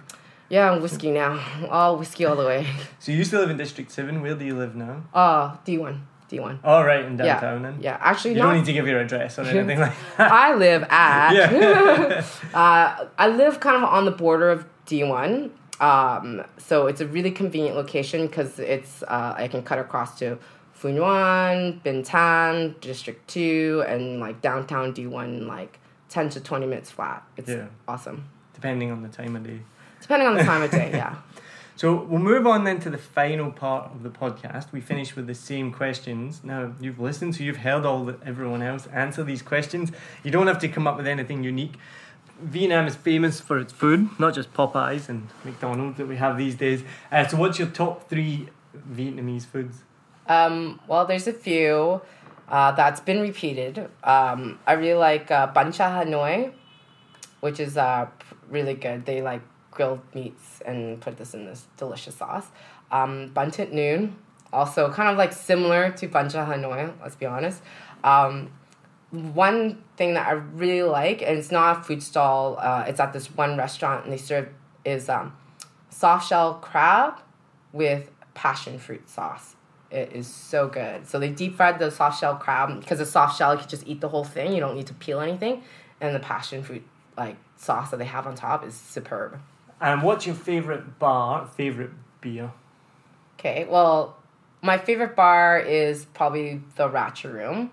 [0.50, 1.40] Yeah, I'm whiskey now.
[1.70, 2.68] All whiskey all the way.
[3.00, 4.22] So you still live in District Seven.
[4.22, 5.04] Where do you live now?
[5.14, 6.60] Oh, D one, D one.
[6.64, 7.62] Oh, right, in Yeah, downtown.
[7.64, 7.98] Then yeah.
[8.02, 8.48] Actually, you not.
[8.48, 10.32] don't need to give your address or anything like that.
[10.32, 11.34] I live at.
[11.34, 12.26] yeah.
[12.54, 15.52] Uh, I live kind of on the border of D1.
[15.80, 20.38] Um, so it's a really convenient location because it's uh, I can cut across to
[20.80, 25.80] Phu Nhuan, Binh Thanh, District 2, and like downtown D1 like
[26.10, 27.24] 10 to 20 minutes flat.
[27.38, 27.68] It's Yeah.
[27.88, 28.28] awesome.
[28.54, 29.60] Depending on the time of day.
[30.08, 31.16] Depending on the time of day, yeah.
[31.76, 34.72] So we'll move on then to the final part of the podcast.
[34.72, 36.44] We finish with the same questions.
[36.44, 39.92] Now you've listened, so you've heard all the, everyone else answer these questions.
[40.24, 41.76] You don't have to come up with anything unique.
[42.42, 46.56] Vietnam is famous for its food, not just Popeyes and McDonald's that we have these
[46.56, 46.82] days.
[47.12, 48.50] Uh, so what's your top three
[48.92, 49.84] Vietnamese foods?
[50.28, 52.02] Um, well, there's a few
[52.50, 53.88] uh, that's been repeated.
[54.04, 56.54] Um, I really like uh, Bánh Cha Hanoi,
[57.42, 58.08] which is uh,
[58.50, 59.06] really good.
[59.06, 59.42] They like
[59.78, 62.48] grilled meats and put this in this delicious sauce.
[62.92, 64.14] Um, Bun Thit Nuong,
[64.52, 67.62] also kind of like similar to Bánh Cha Hanoi, let's be honest.
[68.04, 68.52] Um,
[69.12, 73.14] one thing that I really like, and it's not a food stall, uh, it's at
[73.14, 74.50] this one restaurant, and they serve
[74.84, 75.34] is um,
[75.90, 77.20] soft shell crab
[77.72, 79.56] with passion fruit sauce.
[79.90, 81.08] It is so good.
[81.08, 83.88] So they deep fried the soft shell crab because the soft shell you can just
[83.88, 84.54] eat the whole thing.
[84.54, 85.64] You don't need to peel anything,
[86.02, 86.84] and the passion fruit
[87.18, 89.40] like sauce that they have on top is superb.
[89.80, 92.52] And what's your favorite bar, favorite beer?
[93.40, 94.18] Okay, well,
[94.62, 97.72] my favorite bar is probably the Racha Room,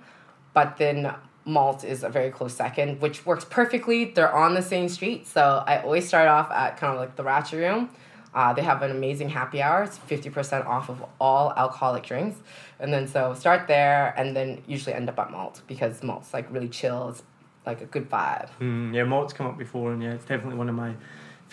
[0.53, 1.15] but then
[1.47, 4.05] Malt is a very close second, which works perfectly.
[4.07, 7.23] They're on the same street, so I always start off at kind of like the
[7.25, 7.91] Racha Room.
[8.35, 9.85] Uh, they have an amazing happy hour.
[9.85, 12.37] It's 50% off of all alcoholic drinks.
[12.81, 16.51] And then so start there and then usually end up at Malt because Malt's like
[16.51, 17.11] really chill.
[17.11, 17.23] It's
[17.65, 18.49] like a good vibe.
[18.61, 20.95] Mm, yeah, Malt's come up before, and yeah, it's definitely one of my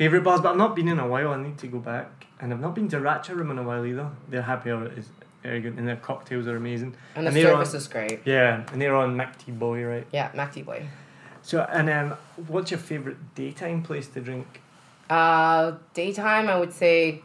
[0.02, 0.42] favourite bars.
[0.42, 1.30] But I've not been in a while.
[1.30, 3.86] I need to go back, and I've not been to Racha Room in a while
[3.86, 4.10] either.
[4.30, 5.10] Their happy hour is
[5.44, 6.96] very good, and their cocktails are amazing.
[7.16, 8.20] And the And they're service on- is great.
[8.26, 10.08] Yeah, and they're on Mac Thi Buoi, right?
[10.12, 10.88] Yeah, Mac Boy.
[11.44, 14.62] So, and um, what's your favourite daytime place to drink?
[15.10, 17.22] Uh, daytime, I would say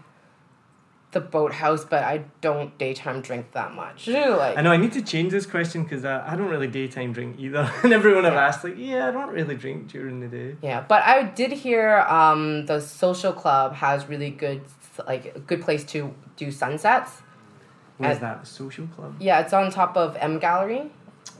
[1.16, 4.06] the boathouse, but I don't daytime drink that much.
[4.06, 7.14] Like, I know I need to change this question because uh, I don't really daytime
[7.14, 7.72] drink either.
[7.82, 10.56] and everyone I've asked, like, yeah, I don't really drink during the day.
[10.62, 14.60] Yeah, but I did hear um, the social club has really good,
[15.06, 17.22] like, a good place to do sunsets.
[17.96, 18.46] Where's Uh, that?
[18.46, 19.16] Social club?
[19.18, 20.90] Yeah, it's on top of M Gallery.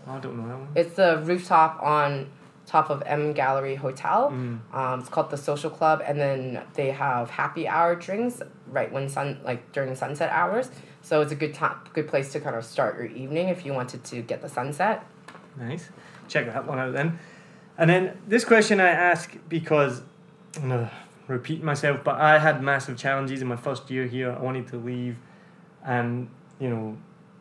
[0.08, 0.68] Oh, I don't know that one.
[0.74, 2.30] It's the rooftop on
[2.66, 4.30] top of M Gallery Hotel.
[4.30, 4.74] Mm.
[4.74, 9.08] Um, it's called the Social Club, and then they have happy hour drinks right when
[9.08, 10.70] sun, like during sunset hours.
[11.02, 13.72] So it's a good time, good place to kind of start your evening if you
[13.72, 15.04] wanted to get the sunset.
[15.56, 15.88] Nice.
[16.28, 17.18] Check that one out then.
[17.78, 20.02] And then this question I ask because
[20.56, 20.90] I'm gonna
[21.28, 24.32] repeat myself, but I had massive challenges in my first year here.
[24.32, 25.16] I wanted to leave,
[25.84, 26.96] and you know,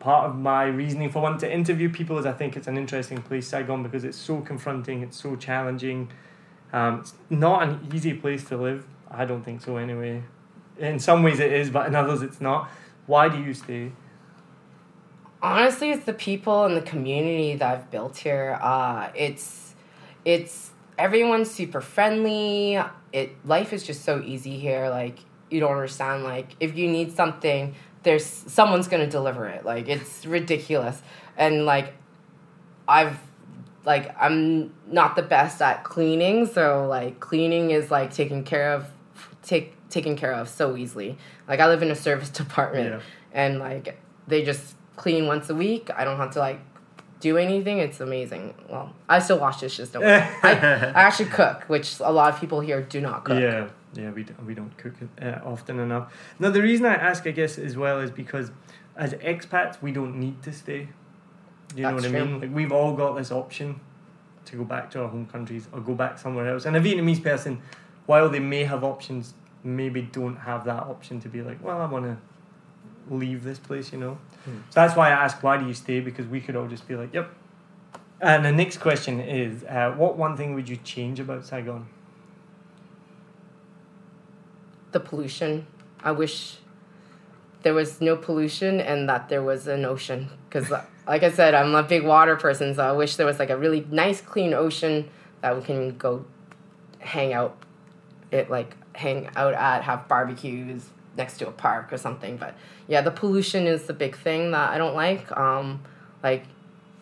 [0.05, 3.23] part of my reasoning for wanting to interview people is I think it's an interesting
[3.23, 6.11] place, Saigon, because it's so confronting, it's so challenging.
[6.71, 8.85] Um, it's not an easy place to live.
[9.09, 10.21] I don't think so, anyway.
[10.77, 12.69] In some ways it is, but in others it's not.
[13.07, 13.93] Why do you stay?
[15.41, 19.75] honestly it's the people and the community that i've built here uh, it's
[20.23, 22.79] it's everyone's super friendly
[23.11, 25.19] it life is just so easy here like
[25.51, 27.75] you don't understand like if you need something
[28.05, 31.01] there's someone's gonna deliver it like it's ridiculous
[31.35, 31.93] and like
[32.87, 33.17] i've
[33.85, 38.85] like i'm not the best at cleaning so like cleaning is like taken care of
[39.43, 42.99] take taken care of so easily like i live in a service department Yeah.
[43.33, 45.89] and like they just clean once a week.
[45.95, 46.59] I don't have to like
[47.19, 47.79] do anything.
[47.79, 48.55] It's amazing.
[48.69, 49.89] Well, I still wash dishes.
[49.89, 50.03] Don't.
[50.05, 50.53] I, I
[51.05, 53.39] actually cook, which a lot of people here do not cook.
[53.39, 56.13] Yeah, yeah, we don't, we don't cook it uh, often enough.
[56.39, 58.51] Now, the reason I ask, I guess, as well, is because
[58.95, 60.89] as expats, we don't need to stay.
[61.69, 62.41] Do you know That's what I mean?
[62.41, 63.79] Like we've all got this option
[64.45, 66.65] to go back to our home countries or go back somewhere else.
[66.65, 67.61] And a Vietnamese person,
[68.05, 69.33] while they may have options,
[69.63, 72.17] maybe don't have that option to be like, well, I want to
[73.13, 73.91] leave this place.
[73.91, 74.17] You know.
[74.45, 74.57] Hmm.
[74.69, 75.99] So that's why I ask, why do you stay?
[75.99, 77.29] Because we could all just be like, yep.
[78.21, 81.87] And the next question is, uh, what one thing would you change about Saigon?
[84.95, 85.67] The pollution.
[86.01, 86.55] I wish
[87.63, 90.29] there was no pollution and that there was an ocean.
[90.47, 90.71] Because,
[91.05, 93.57] like I said, I'm a big water person, so I wish there was like a
[93.57, 95.09] really nice, clean ocean
[95.41, 96.23] that we can go
[96.99, 97.57] hang out.
[98.31, 100.85] It like hang out at, have barbecues
[101.17, 102.37] next to a park or something.
[102.37, 102.55] But
[102.87, 105.29] yeah, the pollution is the big thing that I don't like.
[105.37, 105.83] Um,
[106.23, 106.45] like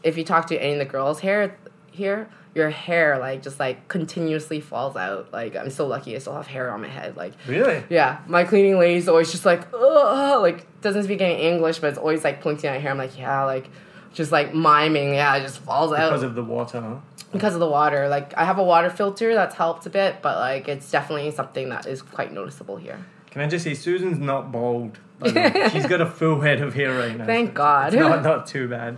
[0.01, 1.59] if you talk to any of the girls here,
[1.91, 5.31] here, your hair like just like continuously falls out.
[5.33, 7.17] Like I'm so lucky I still have hair on my head.
[7.17, 7.83] Like Really?
[7.89, 11.97] yeah, my cleaning lady's always just like, ugh, like doesn't speak any English, but it's
[11.97, 12.89] always like pointing at her.
[12.89, 13.69] I'm like, yeah, like
[14.13, 15.13] just like miming.
[15.15, 16.95] Yeah, it just falls out Because of the water, huh?
[17.31, 18.07] because of the water.
[18.09, 21.69] Like I have a water filter that's helped a bit, but like it's definitely something
[21.69, 23.03] that is quite noticeable here.
[23.31, 24.99] Can I just say, Susan's not bald.
[25.17, 25.69] by the way.
[25.73, 27.25] She's got a full head of hair right now.
[27.25, 27.93] Thank so God.
[27.95, 28.97] It's not, not too bad.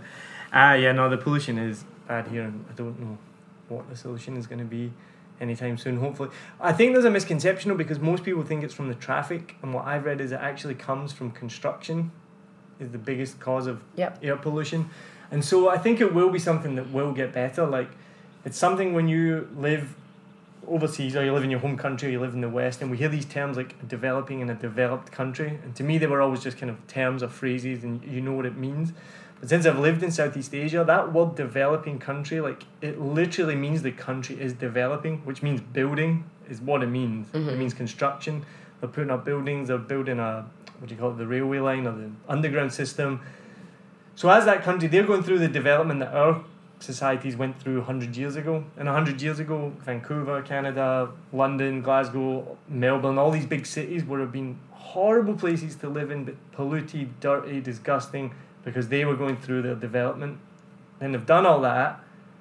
[0.52, 3.16] Ah, yeah, no, the pollution is bad here, and I don't know
[3.68, 4.92] what the solution is going to be
[5.40, 6.30] anytime soon, hopefully.
[6.60, 9.74] I think there's a misconception, though, because most people think it's from the traffic, and
[9.74, 12.10] what I've read is it actually comes from construction,
[12.80, 14.18] is the biggest cause of Yep.
[14.22, 14.90] air pollution.
[15.30, 17.66] And so I think it will be something that will get better.
[17.66, 17.90] Like,
[18.44, 19.96] it's something when you live
[20.66, 22.90] overseas or you live in your home country or you live in the West, and
[22.90, 25.58] we hear these terms like developing in a developed country.
[25.62, 28.32] And to me, they were always just kind of terms or phrases, and you know
[28.32, 28.92] what it means.
[29.40, 33.82] But since I've lived in Southeast Asia, that word developing country, like it literally means
[33.82, 37.28] the country is developing, which means building is what it means.
[37.34, 37.58] It Mhm.
[37.58, 38.44] means construction.
[38.80, 40.46] They're putting up buildings, they're building a,
[40.78, 43.20] what do you call it, the railway line or the underground system.
[44.14, 46.42] So as that country, they're going through the development that our
[46.78, 48.64] societies went through 100 years ago.
[48.78, 54.32] And 100 years ago, Vancouver, Canada, London, Glasgow, Melbourne, all these big cities would have
[54.32, 58.32] been horrible places to live in, but polluted, dirty, disgusting,
[58.66, 60.38] because they were going through their development.
[61.00, 62.00] And they've done all that.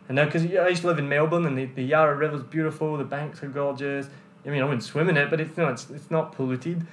[0.09, 2.97] And now, because I used to live in Melbourne, and the, the Yarra River's beautiful,
[2.97, 4.07] the banks are gorgeous.
[4.43, 6.85] I mean, I wouldn't swim in it, but it's, no, it's, it's not polluted.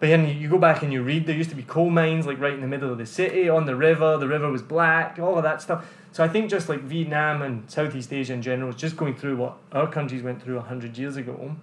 [0.00, 2.26] But then you, you go back and you read, there used to be coal mines
[2.26, 5.18] like right in the middle of the city, on the river, the river was black,
[5.18, 5.86] all of that stuff.
[6.12, 9.36] So I think just like Vietnam and Southeast Asia in general is just going through
[9.36, 11.56] what our countries went through 100 years ago.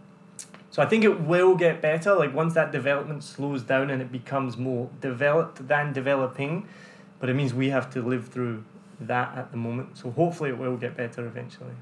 [0.73, 2.15] So I think it will get better.
[2.15, 6.67] Like once that development slows down and it becomes more developed than developing,
[7.19, 8.63] but it means we have to live through
[8.99, 9.99] that at the moment.
[9.99, 11.75] So hopefully it will get better eventually.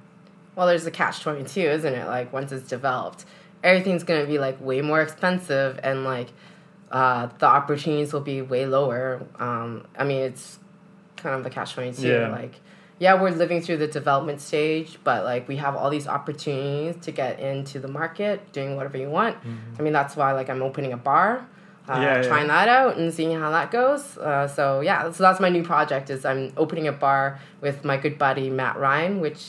[0.58, 2.06] Well, there's the catch 22, isn't it?
[2.06, 3.24] Like, once it's developed,
[3.64, 6.28] everything's going to be like way more expensive and like
[6.92, 9.26] uh, the opportunities will be way lower.
[9.40, 10.60] Um, I mean, it's
[11.16, 12.06] kind of a catch 22.
[12.06, 12.28] Yeah.
[12.28, 12.56] Like,
[13.02, 17.12] yeah, we're living through the development stage, but like we have all these opportunities to
[17.12, 19.36] get into the market, doing whatever you want.
[19.80, 21.38] I mean, that's why like I'm opening a bar.
[21.40, 22.02] Uh, Mm-hmm.
[22.04, 22.22] Yeah, yeah.
[22.22, 24.16] trying that out and seeing how that goes.
[24.20, 26.12] Uh, so yeah, so that's my new project.
[26.12, 29.44] Is I'm opening a bar with my good buddy Matt Ryan, which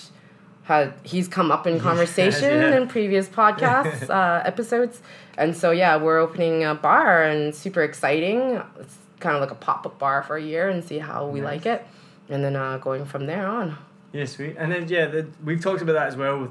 [0.63, 2.77] had he's come up in conversation yeah.
[2.79, 5.03] in previous podcast uh, episodes,
[5.37, 8.63] and so yeah, we're opening a bar and super exciting.
[8.81, 11.41] It's kind of like a pop up bar for a year and see how we
[11.43, 11.51] Nice.
[11.53, 11.87] like it,
[12.29, 13.79] and then uh, going from there on.
[14.13, 14.57] Yeah, sweet.
[14.59, 16.51] And then yeah, the, we've talked about that as well with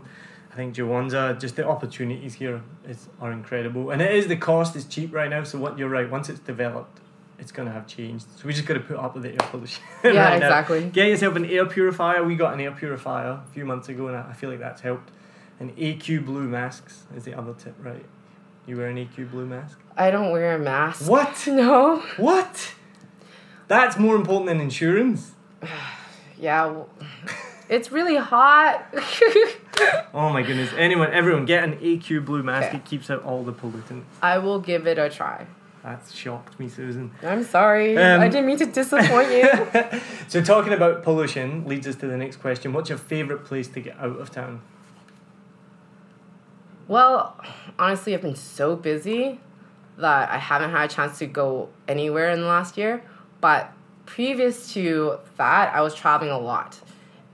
[0.52, 3.92] I think Jawanza, just the opportunities here is are incredible.
[3.92, 6.42] And it is the cost is cheap right now, so what you're right, once it's
[6.42, 7.00] developed,
[7.40, 8.26] it's gonna have changed.
[8.38, 9.84] So we just gotta put up with the air pollution.
[10.04, 10.48] Yeah, right now.
[10.48, 10.84] exactly.
[10.86, 12.24] Get yourself an air purifier.
[12.24, 15.12] We got an air purifier a few months ago and I feel like that's helped.
[15.60, 18.06] And AQ blue masks is the other tip, right?
[18.66, 19.80] You wear an AQ blue mask?
[19.96, 21.10] I don't wear a mask.
[21.10, 21.48] What?
[21.48, 21.98] No.
[22.18, 22.74] What?
[23.68, 25.32] That's more important than insurance.
[26.40, 26.66] Yeah.
[26.66, 26.90] well,
[27.70, 28.86] It's really hot.
[30.14, 30.72] Oh my goodness.
[30.78, 32.68] Anyone, everyone, get an AQ blue mask.
[32.68, 32.78] Okay.
[32.78, 34.04] It keeps out all the pollutants.
[34.22, 35.48] I will give it a try.
[35.84, 37.12] That's shocked me, Susan.
[37.24, 37.98] I'm sorry.
[37.98, 40.00] Um, I didn't mean to disappoint you.
[40.28, 42.74] so, talking about pollution leads us to the next question.
[42.74, 44.62] What's your favourite place to get out of town?
[46.88, 47.40] Well,
[47.80, 49.40] honestly, I've been so busy
[49.98, 53.04] that I haven't had a chance to go anywhere in the last year.
[53.40, 53.72] But
[54.06, 56.80] previous to that, I was traveling a lot.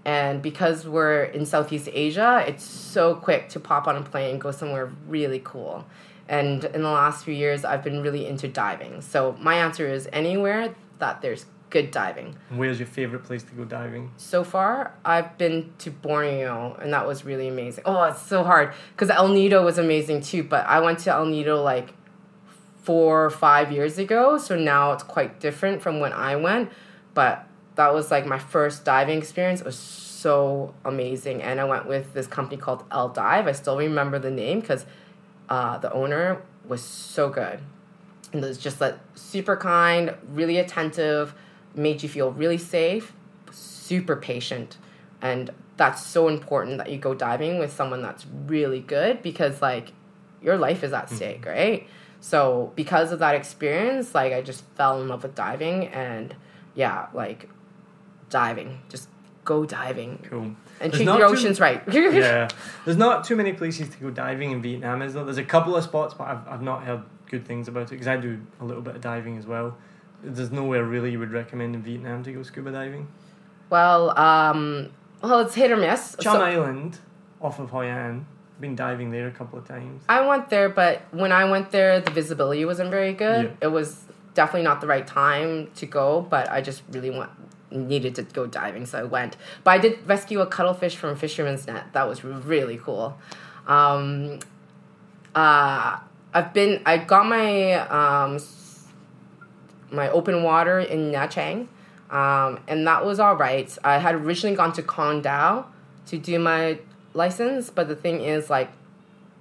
[0.05, 4.41] And because we're in Southeast Asia, it's so quick to pop on a plane and
[4.41, 5.85] go somewhere really cool.
[6.29, 9.01] And in the last few years, I've been really into diving.
[9.01, 12.35] So my answer is anywhere that there's good diving.
[12.49, 14.11] Where's your favourite place to go diving?
[14.17, 17.83] So far, I've been to Borneo, and that was really amazing.
[17.85, 20.43] Oh, it's so hard because El Nido was amazing too.
[20.43, 21.89] But I went to El Nido like
[22.87, 26.71] four or five years ago, so now it's quite different from when I went.
[27.13, 29.59] But that was like my first diving experience.
[29.59, 33.45] It was so amazing, and I went with this company called L Dive.
[33.45, 34.85] I still remember the name because
[35.49, 37.59] uh, the owner was so good
[38.31, 41.33] and was just like super kind, really attentive,
[41.75, 43.11] made you feel really safe,
[43.51, 44.77] super patient.
[45.21, 49.91] And that's so important that you go diving with someone that's really good because like
[50.41, 51.85] your life is at stake, right?
[52.19, 56.35] So because of that experience, like I just fell in love with diving and
[56.75, 57.49] yeah, like
[58.29, 58.79] diving.
[58.89, 59.09] Just
[59.45, 60.19] go diving.
[60.29, 60.41] Cool.
[60.79, 61.81] And There's treat your oceans right.
[61.91, 62.47] yeah.
[62.85, 65.23] There's not too many places to go diving in Vietnam, is there?
[65.23, 68.07] There's a couple of spots, but I've, I've not heard good things about it because
[68.07, 69.77] I do a little bit of diving as well.
[70.23, 73.07] There's nowhere really you would recommend in Vietnam to go scuba diving.
[73.69, 74.89] well, um
[75.21, 76.15] well it's hit or miss.
[76.19, 76.99] Cham So- Island,
[77.41, 78.25] off of Hoi An.
[78.59, 80.03] Been diving there a couple of times.
[80.09, 83.45] I went there, but when I went there, the visibility wasn't very good.
[83.45, 83.67] Yeah.
[83.67, 84.03] It was
[84.33, 87.29] definitely not the right time to go, but I just really want
[87.71, 89.35] needed to go diving, so I went.
[89.63, 91.93] But I did rescue a cuttlefish from a fisherman's net.
[91.93, 93.17] That was really cool.
[93.67, 94.39] Um,
[95.35, 95.99] uh,
[96.33, 96.81] I've been.
[96.85, 98.39] I got my um,
[99.91, 101.67] my open water in Nha Trang,
[102.15, 103.75] um, and that was all right.
[103.83, 105.65] I had originally gone to Con Dao
[106.07, 106.79] to do my
[107.17, 108.71] license, but the thing is, like,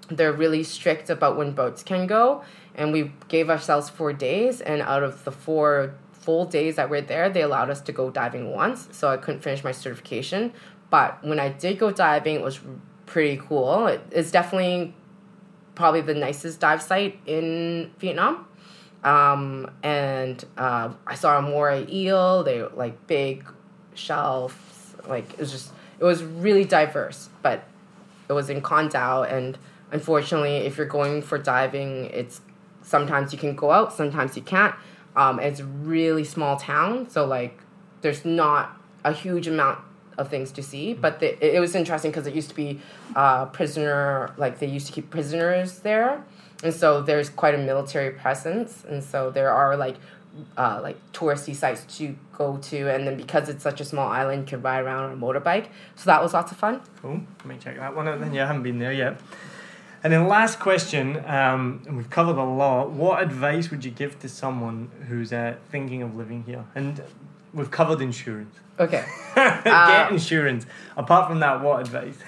[0.09, 2.43] they're really strict about when boats can go,
[2.75, 7.01] and we gave ourselves four days, and out of the four full days that we're
[7.01, 10.53] there, they allowed us to go diving once, so I couldn't finish my certification.
[10.91, 12.59] But when I did go diving, it was
[13.07, 13.87] pretty cool.
[13.87, 14.95] It, it's definitely
[15.75, 18.47] probably the nicest dive site in Vietnam.
[19.05, 22.43] Um, and uh, I saw a moray eel.
[22.43, 23.45] They like big
[23.95, 24.53] shells.
[25.07, 27.29] Like it was just it was really diverse.
[27.47, 27.63] But
[28.29, 29.57] it was in Con Dao, and
[29.93, 32.41] unfortunately, if you're going for diving, it's
[32.83, 34.75] sometimes you can go out, sometimes you can't.
[35.15, 37.61] Um, it's a really small town, so like
[38.01, 39.79] there's not a huge amount
[40.19, 40.93] of things to see.
[40.93, 42.81] But the, it, it was interesting because it used to be
[43.15, 46.25] uh, prisoner, like they used to keep prisoners there,
[46.65, 49.99] and so there's quite a military presence, and so there are like
[50.57, 54.43] uh, like touristy sites to go to, and then because it's such a small island,
[54.43, 55.69] you can ride around on a motorbike.
[55.95, 56.81] So that was lots of fun.
[57.01, 57.21] Cool.
[57.39, 58.33] Let me check that one out then.
[58.33, 59.21] Yeah, I haven't been there yet.
[60.05, 62.91] And then last question, um, and we've covered a lot.
[62.91, 66.65] What advice would you give to someone who's uh, thinking of living here?
[66.75, 67.03] And
[67.53, 68.55] we've covered insurance.
[68.79, 69.05] Okay.
[69.35, 70.67] Get insurance.
[70.97, 72.19] Apart from that, what advice?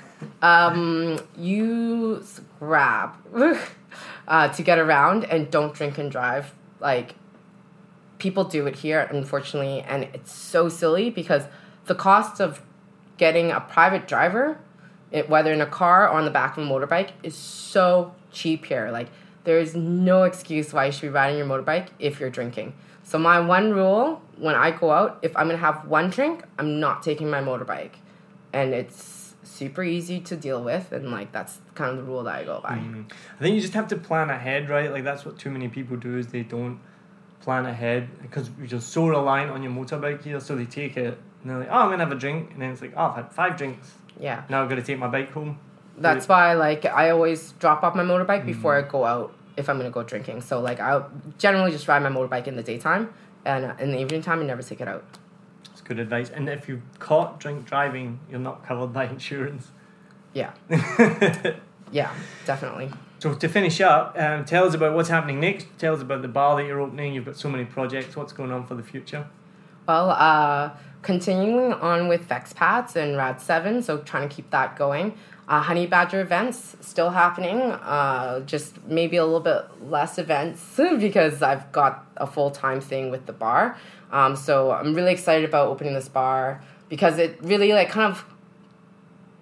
[0.43, 3.15] Um, use Grab.
[4.29, 6.55] uh, to get around and don't drink and drive.
[6.81, 7.15] Like
[8.19, 11.45] people do it here, unfortunately, and it's so silly because
[11.87, 12.63] the cost of
[13.17, 14.59] getting a private driver,
[15.11, 18.67] it, whether in a car or on the back of a motorbike, is so cheap
[18.67, 18.91] here.
[18.91, 19.09] Like
[19.45, 22.75] there is no excuse why you should be riding your motorbike if you're drinking.
[23.03, 26.79] So my one rule when I go out, if I'm gonna have one drink, I'm
[26.79, 27.95] not taking my motorbike,
[28.53, 32.35] and it's super easy to deal with, and like that's kind of the rule that
[32.35, 32.77] I go by.
[32.77, 33.11] Mm.
[33.39, 34.93] I think you just have to plan ahead, right?
[34.93, 36.81] Like that's what too many people do is they don't
[37.49, 40.39] plan ahead because you're just so reliant on your motorbike here.
[40.39, 42.73] So they take it and they're like, oh, I'm gonna have a drink, and then
[42.73, 43.91] it's like, oh, I've had five drinks.
[44.21, 44.43] Yeah.
[44.51, 45.59] Now I've got to take my bike home.
[45.97, 49.79] That's why like I always drop off my motorbike before I go out if I'm
[49.79, 50.43] gonna go drinking.
[50.43, 51.03] So like I
[51.39, 53.15] generally just ride my motorbike in the daytime
[53.47, 55.05] and uh, in the evening time I never take it out.
[55.73, 56.29] It's good advice.
[56.29, 59.71] And if you're caught drink driving, you're not covered by insurance.
[60.35, 60.53] Yeah.
[61.91, 62.91] Yeah, definitely.
[63.19, 65.67] So to finish up, um, tell us about what's happening next.
[65.79, 67.15] Tell us about the bar that you're opening.
[67.15, 68.15] You've got so many projects.
[68.15, 69.27] What's going on for the future?
[69.89, 70.71] Well, uh,
[71.03, 75.15] continuing on with Fexpats and Rad Seven, so trying to keep that going.
[75.49, 77.61] Uh, Honey Badger events still happening.
[77.61, 83.11] Uh, just maybe a little bit less events because I've got a full time thing
[83.11, 83.77] with the bar.
[84.13, 88.25] Um, so I'm really excited about opening this bar because it really like kind of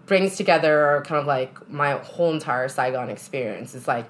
[0.06, 3.74] brings together kind of like my whole entire Saigon experience.
[3.74, 4.08] It's like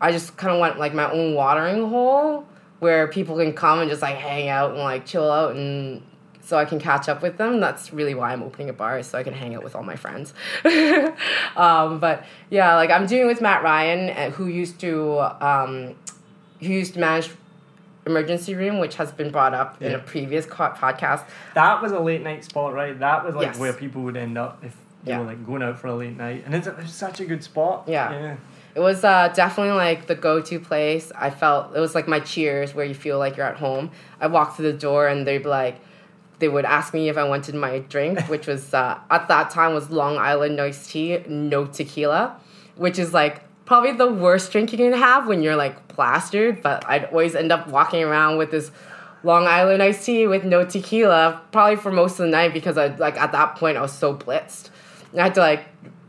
[0.00, 2.46] I just kind of want like my own watering hole
[2.80, 6.02] where people can come and just like hang out and like chill out and
[6.44, 7.60] so I can catch up with them.
[7.60, 9.84] That's really why I'm opening a bar is so I can hang out with all
[9.84, 10.34] my friends.
[11.56, 15.94] um, but yeah, like I'm doing with Matt Ryan, uh, who used to um,
[16.60, 17.30] who used to manage
[18.06, 21.24] emergency room, which has been brought up in a previous co- podcast.
[21.54, 22.98] That was a late night spot, right?
[22.98, 23.58] That was like Yes.
[23.58, 25.20] where people would end up if Yeah.
[25.20, 27.84] like going out for a late night, and it's, it's such a good spot.
[27.88, 28.12] Yeah.
[28.12, 28.36] yeah.
[28.74, 31.12] It was uh, definitely like the go-to place.
[31.14, 33.90] I felt it was like my cheers where you feel like you're at home.
[34.20, 35.78] I walked through the door and they'd be like,
[36.38, 39.74] they would ask me if I wanted my drink, which was uh, at that time
[39.74, 42.36] was Long Island iced tea, no tequila,
[42.76, 46.62] which is like probably the worst drink you can have when you're like plastered.
[46.62, 48.70] But I'd always end up walking around with this
[49.22, 52.86] Long Island iced tea with no tequila, probably for most of the night because I
[52.96, 54.70] like at that point I was so blitzed.
[55.16, 55.66] I had to like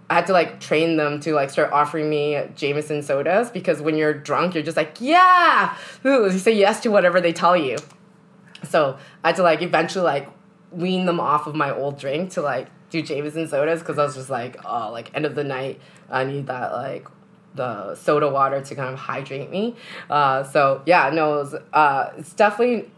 [0.09, 3.95] I had to like train them to like start offering me Jameson sodas because when
[3.95, 7.77] you're drunk, you're just like, yeah, you say yes to whatever they tell you.
[8.69, 10.29] So I had to like eventually like
[10.71, 14.15] wean them off of my old drink to like do Jameson sodas because I was
[14.15, 15.79] just like, oh, like end of the night,
[16.09, 17.07] I need that like
[17.55, 19.75] the soda water to kind of hydrate me.
[20.09, 22.91] Uh, so yeah, no, it was, uh, it's definitely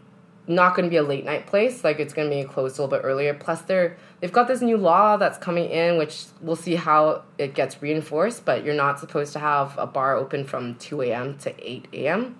[0.46, 1.82] not going to be a late night place.
[1.84, 3.34] Like it's going to be closed a little bit earlier.
[3.34, 7.54] Plus, they're they've got this new law that's coming in, which we'll see how it
[7.54, 8.44] gets reinforced.
[8.44, 11.38] But you're not supposed to have a bar open from two a.m.
[11.38, 12.38] to eight a.m.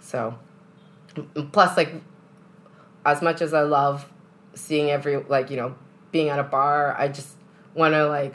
[0.00, 0.38] So,
[1.52, 1.92] plus like
[3.04, 4.10] as much as I love
[4.54, 5.74] seeing every like you know
[6.12, 7.36] being at a bar, I just
[7.74, 8.34] want to like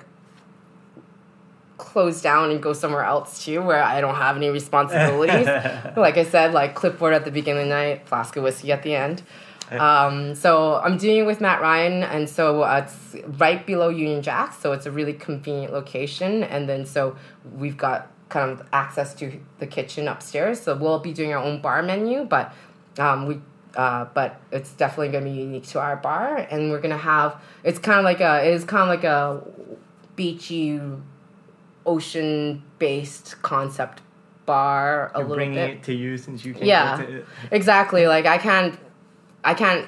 [1.78, 5.46] close down and go somewhere else too where I don't have any responsibilities.
[5.98, 8.84] like I said, like clipboard at the beginning of the night, flask of whiskey at
[8.84, 9.24] the end.
[9.72, 14.22] Um, so I'm doing it with Matt Ryan, and so uh, it's right below Union
[14.22, 16.44] Jack, so it's a really convenient location.
[16.44, 17.16] And then so
[17.56, 21.62] we've got kind of access to the kitchen upstairs, so we'll be doing our own
[21.62, 22.54] bar menu, but
[23.00, 23.40] um, we.
[23.76, 26.96] Uh, but it's definitely going to be unique to our bar, and we're going to
[26.98, 27.42] have.
[27.64, 28.48] It's kind of like a.
[28.48, 29.42] It is kind of like a
[30.16, 30.80] beachy,
[31.84, 34.02] ocean-based concept
[34.46, 35.12] bar.
[35.16, 35.70] A You're little bringing bit.
[35.72, 36.98] it to you since you can Yeah.
[36.98, 37.26] go to it.
[37.52, 38.08] Exactly.
[38.08, 38.78] Like I can't,
[39.44, 39.88] I can't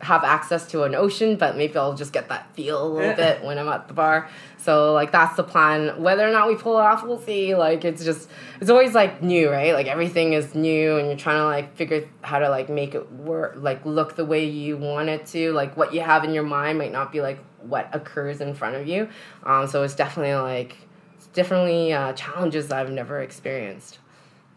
[0.00, 3.42] have access to an ocean, but maybe I'll just get that feel a little bit
[3.42, 4.28] when I'm at the bar.
[4.58, 6.02] So like that's the plan.
[6.02, 7.54] Whether or not we pull it off, we'll see.
[7.54, 8.28] Like it's just,
[8.60, 9.72] it's always like new, right?
[9.72, 13.10] Like everything is new, and you're trying to like figure how to like make it
[13.12, 15.52] work, like look the way you want it to.
[15.52, 18.76] Like what you have in your mind might not be like what occurs in front
[18.76, 19.08] of you.
[19.44, 20.76] Um, so it's definitely like,
[21.16, 23.98] it's definitely uh, challenges that I've never experienced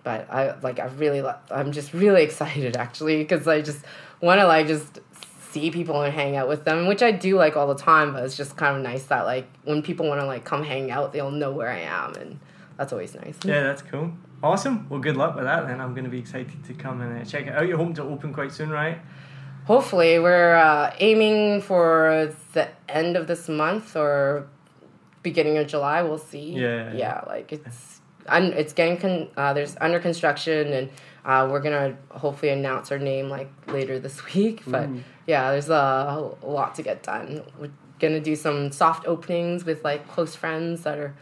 [0.03, 3.83] but I like I really lo- I'm just really excited actually because I just
[4.21, 4.99] want to like just
[5.51, 8.13] see people and hang out with them, which I do like all the time.
[8.13, 10.91] But it's just kind of nice that like when people want to like come hang
[10.91, 12.39] out, they'll know where I am, and
[12.77, 13.37] that's always nice.
[13.43, 14.11] Yeah, that's cool.
[14.41, 14.87] Awesome.
[14.89, 15.67] Well, good luck with that.
[15.67, 17.67] Then I'm going to be excited to come and uh, check it out.
[17.67, 18.99] You're hoping to open quite soon, right?
[19.65, 24.47] Hopefully, we're uh, aiming for the end of this month or
[25.23, 26.01] beginning of July.
[26.03, 26.53] We'll see.
[26.53, 26.93] Yeah.
[26.93, 27.23] yeah.
[27.27, 27.98] Like it's
[28.31, 30.89] un- it's getting con- uh, there's under construction and.
[31.25, 35.03] Uh, we're gonna hopefully announce our name like later this week, but Ooh.
[35.27, 37.43] yeah, there's a, a lot to get done.
[37.59, 37.69] We're
[37.99, 41.13] gonna do some soft openings with like close friends that are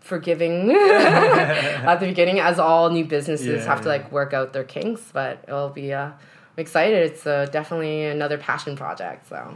[0.00, 3.96] forgiving at the beginning, as all new businesses Yeah, have to yeah.
[3.96, 5.02] like work out their kinks.
[5.12, 5.92] But it'll be.
[5.92, 6.14] Uh, I'm
[6.56, 7.12] excited.
[7.12, 9.28] It's uh, definitely another passion project.
[9.28, 9.54] So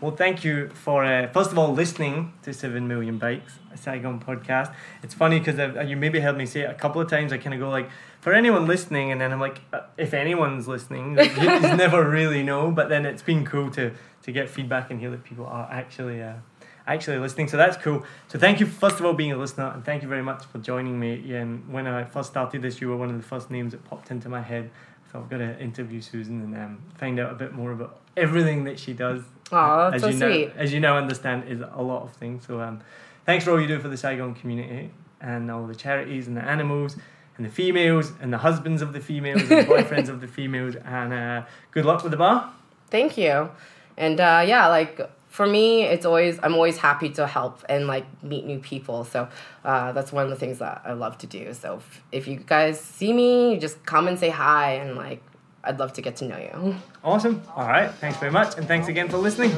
[0.00, 4.18] Well, thank you for uh, first of all listening to Seven Million Bikes, a Saigon
[4.18, 4.74] podcast.
[5.02, 7.34] It's funny because you maybe heard me say it a couple of times.
[7.34, 7.90] I kind of go like,
[8.22, 12.42] for anyone listening, and then I'm like, uh, if anyone's listening, you just never really
[12.42, 12.70] know.
[12.70, 16.22] But then it's been cool to to get feedback and hear that people are actually.
[16.22, 16.34] Uh,
[16.86, 18.04] Actually listening, so that's cool.
[18.26, 20.58] So thank you first of all being a listener, and thank you very much for
[20.58, 21.34] joining me.
[21.34, 24.10] And when I first started this, you were one of the first names that popped
[24.10, 24.70] into my head.
[25.12, 28.64] So I've got to interview Susan and um, find out a bit more about everything
[28.64, 29.22] that she does
[29.52, 30.54] oh, as so you sweet.
[30.54, 32.46] Now, as you know, understand, is a lot of things.
[32.46, 32.80] So um,
[33.26, 34.90] thanks for all you do for the Saigon community
[35.20, 36.96] and all the charities and the animals
[37.36, 40.76] and the females and the husbands of the females and the boyfriends of the females.
[40.76, 42.52] And uh, good luck with the bar.
[42.90, 43.50] Thank you.
[43.96, 48.04] And uh, yeah, like for me, it's always I'm always happy to help and like
[48.22, 49.04] meet new people.
[49.04, 49.28] So
[49.64, 51.54] uh, that's one of the things that I love to do.
[51.54, 55.22] So if, if you guys see me, just come and say hi, and like
[55.62, 56.74] I'd love to get to know you.
[57.04, 57.42] Awesome.
[57.54, 57.90] All right.
[57.94, 58.56] Thanks very much.
[58.56, 59.50] And thanks again for listening.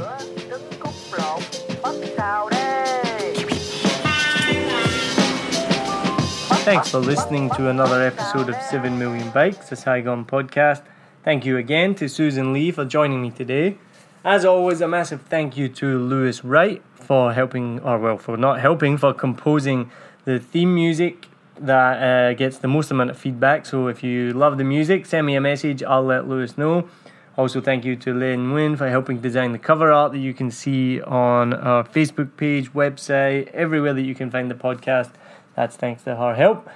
[6.64, 10.82] Thanks for listening to another episode of 7 Million Bikes, a Saigon podcast.
[11.24, 13.78] Thank you again to Susan Li for joining me today.
[14.24, 18.60] As always, a massive thank you to Lewis Wright for helping, or well, for not
[18.60, 19.90] helping, for composing
[20.24, 21.26] the theme music
[21.66, 23.66] that uh, gets the most amount of feedback.
[23.66, 26.88] So if you love the music, send me a message, I'll let Lewis know.
[27.36, 30.50] Also, thank you to Lynn Nguyen for helping design the cover art that you can
[30.50, 35.12] see on our Facebook page, website, everywhere that you can find the podcast.
[35.56, 36.68] That's thanks to her help.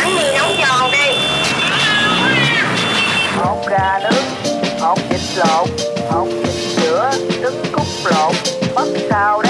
[0.00, 1.18] Bánh mì nấu giòn đi.
[3.36, 4.24] Hột gà nướng
[4.80, 5.68] hột vịt lộn
[6.10, 7.10] hột vịt sữa,
[7.40, 8.34] trứng cút lộn.
[8.74, 9.49] Mất sao đó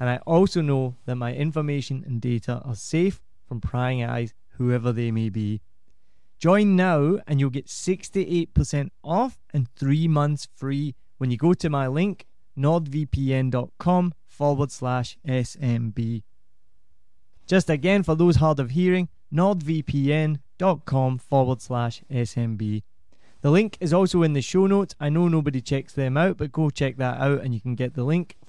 [0.00, 4.92] and I also know that my information and data are safe from prying eyes, whoever
[4.92, 5.60] they may be.
[6.38, 11.68] Join now, and you'll get 68% off and three months free when you go to
[11.68, 16.22] my link, nordvpn.com forward slash SMB.
[17.46, 22.82] Just again, for those hard of hearing, nordvpn.com forward slash SMB.
[23.42, 24.94] The link is also in the show notes.
[24.98, 27.94] I know nobody checks them out, but go check that out and you can get
[27.94, 28.36] the link